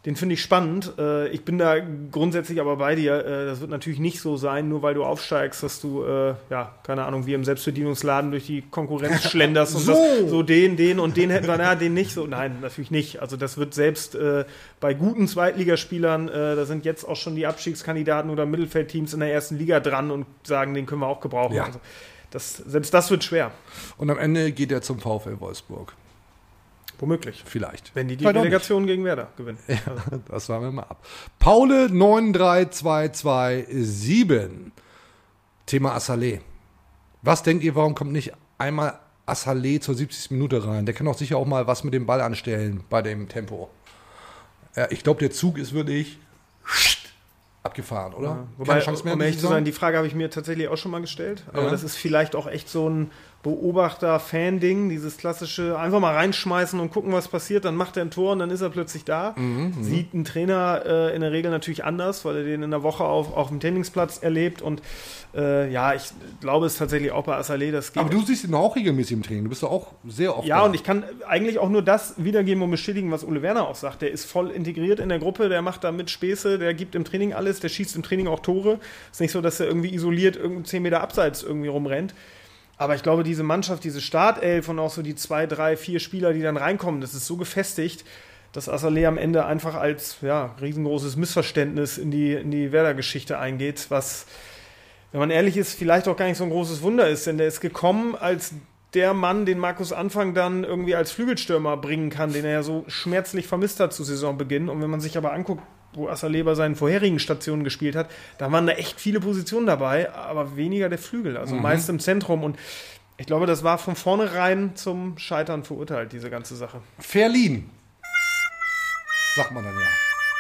[0.08, 0.94] den finde ich spannend.
[0.98, 1.76] Äh, ich bin da
[2.12, 3.26] grundsätzlich aber bei dir.
[3.26, 6.74] Äh, das wird natürlich nicht so sein, nur weil du aufsteigst, dass du, äh, ja,
[6.84, 9.92] keine Ahnung, wie im Selbstbedienungsladen durch die Konkurrenz schlenderst und So.
[9.92, 12.14] das, so den, den und den hätten wir, na, den nicht.
[12.14, 13.22] So, nein, natürlich nicht.
[13.22, 14.46] Also das wird selbst äh,
[14.80, 19.34] bei guten Zweitligaspielern, äh, da sind jetzt auch schon die Abstiegskandidaten oder Mittelfeldteams in der
[19.34, 21.56] ersten Liga dran und sagen, den können wir auch gebrauchen.
[21.56, 21.66] Ja.
[21.66, 21.82] Also
[22.32, 23.52] das, selbst das wird schwer.
[23.98, 25.92] Und am Ende geht er zum VfL Wolfsburg.
[27.00, 27.44] Womöglich.
[27.46, 27.94] Vielleicht.
[27.96, 29.60] Wenn die die Vielleicht auch Delegation gegen Werder gewinnen.
[29.68, 29.78] Ja,
[30.30, 31.06] das waren wir mal ab.
[31.40, 34.72] Paule 93227.
[35.66, 36.40] Thema Assalé.
[37.22, 40.32] Was denkt ihr, warum kommt nicht einmal Assalé zur 70.
[40.32, 40.86] Minute rein?
[40.86, 43.70] Der kann doch sicher auch mal was mit dem Ball anstellen bei dem Tempo.
[44.76, 46.20] Ja, ich glaube, der Zug ist wirklich
[47.64, 48.28] abgefahren, oder?
[48.30, 48.48] Ja.
[48.58, 50.70] Wobei, Keine Chance mehr um ehrlich die zu sein, die Frage habe ich mir tatsächlich
[50.70, 51.44] auch schon mal gestellt.
[51.52, 51.70] Aber Ja.
[51.70, 53.12] das ist vielleicht auch echt so ein
[53.44, 58.34] Beobachter-Fan-Ding, dieses klassische, einfach mal reinschmeißen und gucken, was passiert, dann macht er ein Tor
[58.34, 59.36] und dann ist er plötzlich da.
[59.38, 59.84] Mhm, mhm.
[59.84, 63.04] Sieht ein Trainer äh, in der Regel natürlich anders, weil er den in der Woche
[63.04, 64.82] auf, auf dem Trainingsplatz erlebt und
[65.36, 66.04] äh, ja, ich
[66.42, 69.24] glaube es tatsächlich auch bei Assalé, das geht Aber du siehst ihn auch regelmäßig im
[69.24, 69.44] Training.
[69.44, 70.66] Du bist doch auch sehr oft ja, da.
[70.66, 74.02] und ich kann eigentlich auch nur das wiedergeben und bestätigen, was Ole Werner auch sagt.
[74.02, 77.06] Der ist voll integriert in der Gruppe, der macht da mit Späße, der gibt im
[77.06, 78.80] Training alles, der schießt im Training auch Tore.
[79.12, 82.14] Ist nicht so, dass er irgendwie isoliert irgendwie 10 Meter abseits irgendwie rumrennt.
[82.78, 86.34] Aber ich glaube, diese Mannschaft, diese Startelf und auch so die zwei, drei, vier Spieler,
[86.34, 88.06] die dann reinkommen, das ist so gefestigt,
[88.54, 93.88] dass Assalé am Ende einfach als ja, riesengroßes Missverständnis in die, in die Werder-Geschichte eingeht,
[93.90, 94.26] was,
[95.12, 97.48] wenn man ehrlich ist, vielleicht auch gar nicht so ein großes Wunder ist, denn der
[97.48, 98.54] ist gekommen als
[98.94, 102.86] der Mann, den Markus Anfang dann irgendwie als Flügelstürmer bringen kann, den er ja so
[102.88, 104.70] schmerzlich vermisst hat zu Saisonbeginn.
[104.70, 105.62] Und wenn man sich aber anguckt,
[105.98, 110.14] wo Assalé bei seinen vorherigen Stationen gespielt hat, da waren da echt viele Positionen dabei,
[110.14, 111.62] aber weniger der Flügel, also Mhm.
[111.62, 112.44] meist im Zentrum.
[112.44, 112.58] Und
[113.18, 116.80] ich glaube, das war von vornherein zum Scheitern verurteilt, diese ganze Sache.
[117.00, 117.70] Verliehen.
[119.36, 119.86] Sagt man dann ja.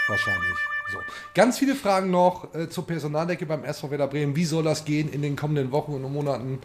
[0.08, 0.56] Wahrscheinlich.
[0.92, 1.00] So.
[1.34, 4.36] Ganz viele Fragen noch äh, zur Personaldecke beim SV Werder Bremen.
[4.36, 6.60] Wie soll das gehen in den kommenden Wochen und Monaten?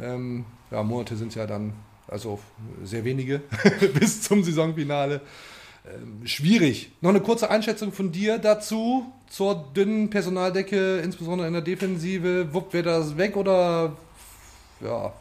[0.00, 1.72] Ähm, ja, Monate sind ja dann,
[2.08, 2.40] also
[2.82, 3.38] sehr wenige
[3.94, 5.20] bis zum Saisonfinale.
[5.86, 6.92] Ähm, schwierig.
[7.00, 12.52] Noch eine kurze Einschätzung von dir dazu, zur dünnen Personaldecke, insbesondere in der Defensive.
[12.54, 13.96] Wuppt wer das weg oder
[14.80, 15.12] ja,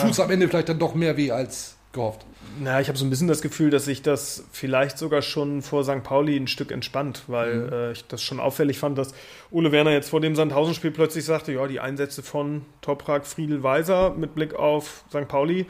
[0.00, 2.24] tut es am Ende vielleicht dann doch mehr weh als gehofft?
[2.60, 5.84] Na, ich habe so ein bisschen das Gefühl, dass sich das vielleicht sogar schon vor
[5.84, 6.02] St.
[6.02, 7.72] Pauli ein Stück entspannt, weil Mhm.
[7.72, 9.12] äh, ich das schon auffällig fand, dass
[9.50, 14.10] Ole Werner jetzt vor dem Sandhausen-Spiel plötzlich sagte, ja, die Einsätze von Toprak, Friedel, Weiser
[14.10, 15.28] mit Blick auf St.
[15.28, 15.66] Pauli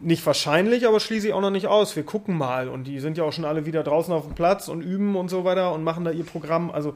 [0.00, 1.96] nicht wahrscheinlich, aber schließe ich auch noch nicht aus.
[1.96, 4.68] Wir gucken mal und die sind ja auch schon alle wieder draußen auf dem Platz
[4.68, 6.70] und üben und so weiter und machen da ihr Programm.
[6.70, 6.94] Also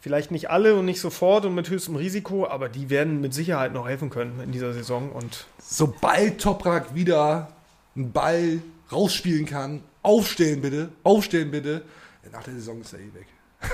[0.00, 3.72] vielleicht nicht alle und nicht sofort und mit höchstem Risiko, aber die werden mit Sicherheit
[3.72, 7.48] noch helfen können in dieser Saison und sobald Toprak wieder
[7.94, 11.82] einen Ball rausspielen kann, aufstellen bitte, aufstellen bitte.
[12.32, 13.26] Nach der Saison ist er eh weg.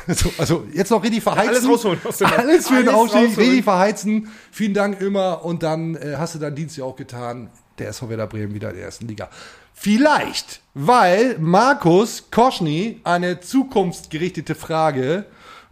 [0.09, 1.49] so, also jetzt noch richtig verheizen.
[1.49, 2.01] alles rausholen.
[2.37, 4.29] Alles für den Aufstieg, richtig verheizen.
[4.51, 7.49] Vielen Dank immer und dann äh, hast du deinen Dienst ja auch getan.
[7.79, 9.29] Der SV Werder Bremen wieder in der ersten Liga.
[9.73, 15.27] Vielleicht, weil Markus Koschny eine zukunftsgerichtete Frage,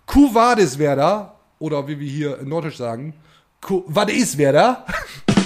[0.07, 3.14] Kuh Vadis Werder, oder wie wir hier in Norddeutsch sagen,
[3.61, 4.86] Kuh Vadis Werder,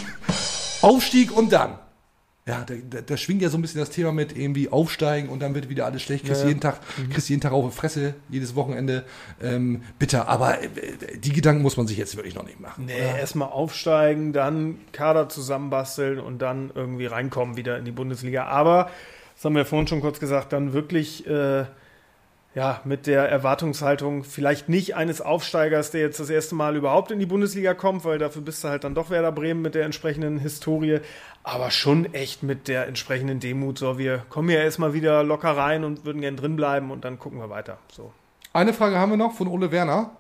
[0.82, 1.78] Aufstieg und dann.
[2.50, 5.40] Ja, da, da, da schwingt ja so ein bisschen das Thema mit irgendwie aufsteigen und
[5.40, 6.24] dann wird wieder alles schlecht.
[6.24, 6.80] Kriegst Ja, jeden Tag,
[7.10, 9.04] kriegst jeden Tag auf die Fresse, jedes Wochenende.
[9.42, 10.28] Ähm, bitter.
[10.28, 10.68] Aber äh,
[11.18, 12.86] die Gedanken muss man sich jetzt wirklich noch nicht machen.
[12.86, 18.46] Nee, erstmal aufsteigen, dann Kader zusammenbasteln und dann irgendwie reinkommen wieder in die Bundesliga.
[18.46, 18.90] Aber,
[19.36, 21.64] das haben wir vorhin schon kurz gesagt, dann wirklich äh,
[22.54, 27.18] ja, mit der Erwartungshaltung vielleicht nicht eines Aufsteigers, der jetzt das erste Mal überhaupt in
[27.20, 30.38] die Bundesliga kommt, weil dafür bist du halt dann doch Werder Bremen mit der entsprechenden
[30.38, 30.98] Historie,
[31.44, 33.78] aber schon echt mit der entsprechenden Demut.
[33.78, 37.18] So, wir kommen ja erstmal wieder locker rein und würden gern drin bleiben und dann
[37.20, 37.78] gucken wir weiter.
[37.92, 38.12] So.
[38.52, 40.10] Eine Frage haben wir noch von Ole Werner.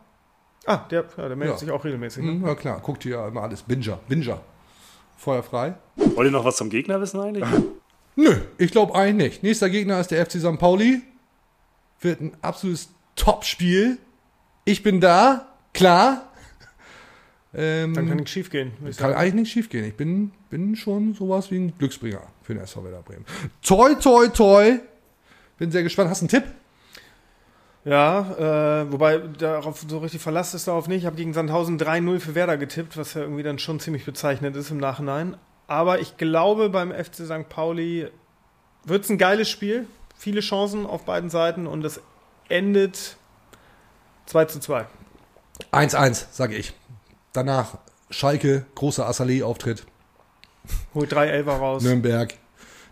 [0.66, 1.58] Ah, der, ja, der meldet Ja.
[1.58, 2.22] sich auch regelmäßig.
[2.22, 2.30] Ne?
[2.32, 3.62] Hm, Ja klar, guckt ihr ja immer alles.
[3.62, 4.40] Binger, Binger.
[5.16, 5.74] Feuer frei.
[5.96, 7.44] Wollt ihr noch was zum Gegner wissen eigentlich?
[8.14, 9.42] Nö, ich glaube eigentlich nicht.
[9.42, 10.58] Nächster Gegner ist der FC St.
[10.58, 11.02] Pauli.
[12.00, 13.98] Wird ein absolutes Top-Spiel.
[14.64, 16.26] Ich bin da, klar.
[17.52, 18.72] Ähm, Dann kann nichts schief gehen.
[18.80, 19.14] Kann sagen.
[19.14, 19.84] eigentlich nicht schief gehen.
[19.84, 23.24] Ich bin, bin schon sowas wie ein Glücksbringer für den SV Werder Bremen.
[23.62, 24.78] Toi, toi, toi.
[25.58, 26.10] Bin sehr gespannt.
[26.10, 26.44] Hast du einen Tipp?
[27.84, 30.98] Ja, äh, wobei darauf so richtig Verlass ist darauf nicht.
[30.98, 34.54] Ich habe gegen Sandhausen 3-0 für Werder getippt, was ja irgendwie dann schon ziemlich bezeichnend
[34.54, 35.36] ist im Nachhinein.
[35.66, 37.48] Aber ich glaube, beim FC St.
[37.48, 38.08] Pauli
[38.84, 39.86] wird es ein geiles Spiel.
[40.20, 41.98] Viele Chancen auf beiden Seiten und es
[42.50, 43.16] endet
[44.26, 44.84] 2 zu 2.
[45.72, 46.74] 1-1, sage ich.
[47.32, 47.78] Danach
[48.10, 49.86] Schalke, großer Assalé-Auftritt.
[50.92, 51.82] Holt drei Elfer raus.
[51.82, 52.34] Nürnberg,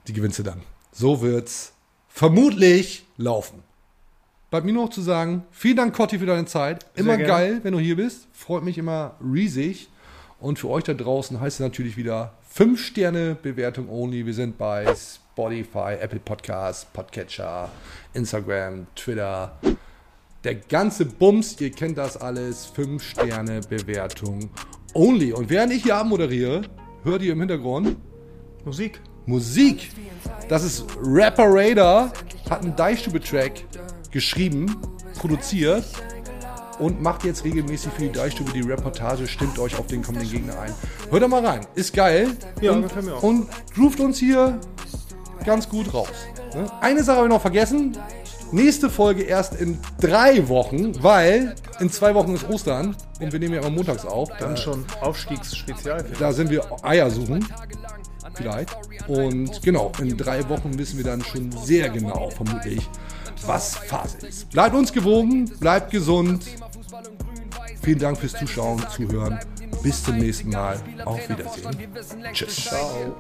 [0.07, 0.63] die gewinnst du dann.
[0.91, 1.75] So wird's
[2.09, 3.63] vermutlich laufen.
[4.49, 6.87] Bleibt mir nur noch zu sagen, vielen Dank, Cotti, für deine Zeit.
[6.95, 8.27] Immer geil, wenn du hier bist.
[8.33, 9.91] Freut mich immer riesig.
[10.41, 14.25] Und für euch da draußen heißt es natürlich wieder 5 Sterne Bewertung only.
[14.25, 17.71] Wir sind bei Spotify, Apple Podcasts, Podcatcher,
[18.13, 19.57] Instagram, Twitter.
[20.43, 22.67] Der ganze Bums, ihr kennt das alles.
[22.67, 24.51] 5 Sterne Bewertung
[24.95, 25.33] only.
[25.33, 26.63] Und während ich hier abmoderiere,
[27.05, 27.97] hört ihr im Hintergrund
[28.65, 29.01] Musik.
[29.27, 29.91] Musik.
[30.49, 32.13] Das ist Rapper Raider,
[32.51, 33.65] hat einen Deichstube-Track
[34.11, 34.77] geschrieben,
[35.19, 35.85] produziert
[36.79, 40.59] und macht jetzt regelmäßig für die Deichstube die Reportage, stimmt euch auf den kommenden Gegner
[40.59, 40.75] ein.
[41.11, 42.29] Hört da mal rein, ist geil.
[42.61, 42.87] Ja, und,
[43.23, 44.59] und groovt uns hier
[45.49, 46.09] ganz gut raus.
[46.55, 46.71] Ne?
[46.83, 47.97] Eine Sache habe ich noch vergessen.
[48.53, 53.55] Nächste Folge erst in drei Wochen, weil in zwei Wochen ist Ostern und wir nehmen
[53.55, 54.29] ja immer montags auf.
[54.39, 56.05] Dann Äh, schon Aufstiegsspezial.
[56.19, 57.47] Da sind wir Eier suchen.
[58.35, 58.77] Vielleicht.
[59.09, 62.87] Und genau, in drei Wochen wissen wir dann schon sehr genau, vermutlich,
[63.47, 64.51] was Phase ist.
[64.51, 66.45] Bleibt uns gewogen, bleibt gesund.
[67.83, 69.39] Vielen Dank fürs Zuschauen, Zuhören.
[69.83, 70.79] Bis zum nächsten Mal.
[71.05, 71.89] Auf Wiedersehen.
[72.33, 72.67] Tschüss.
[72.67, 73.17] Ciao.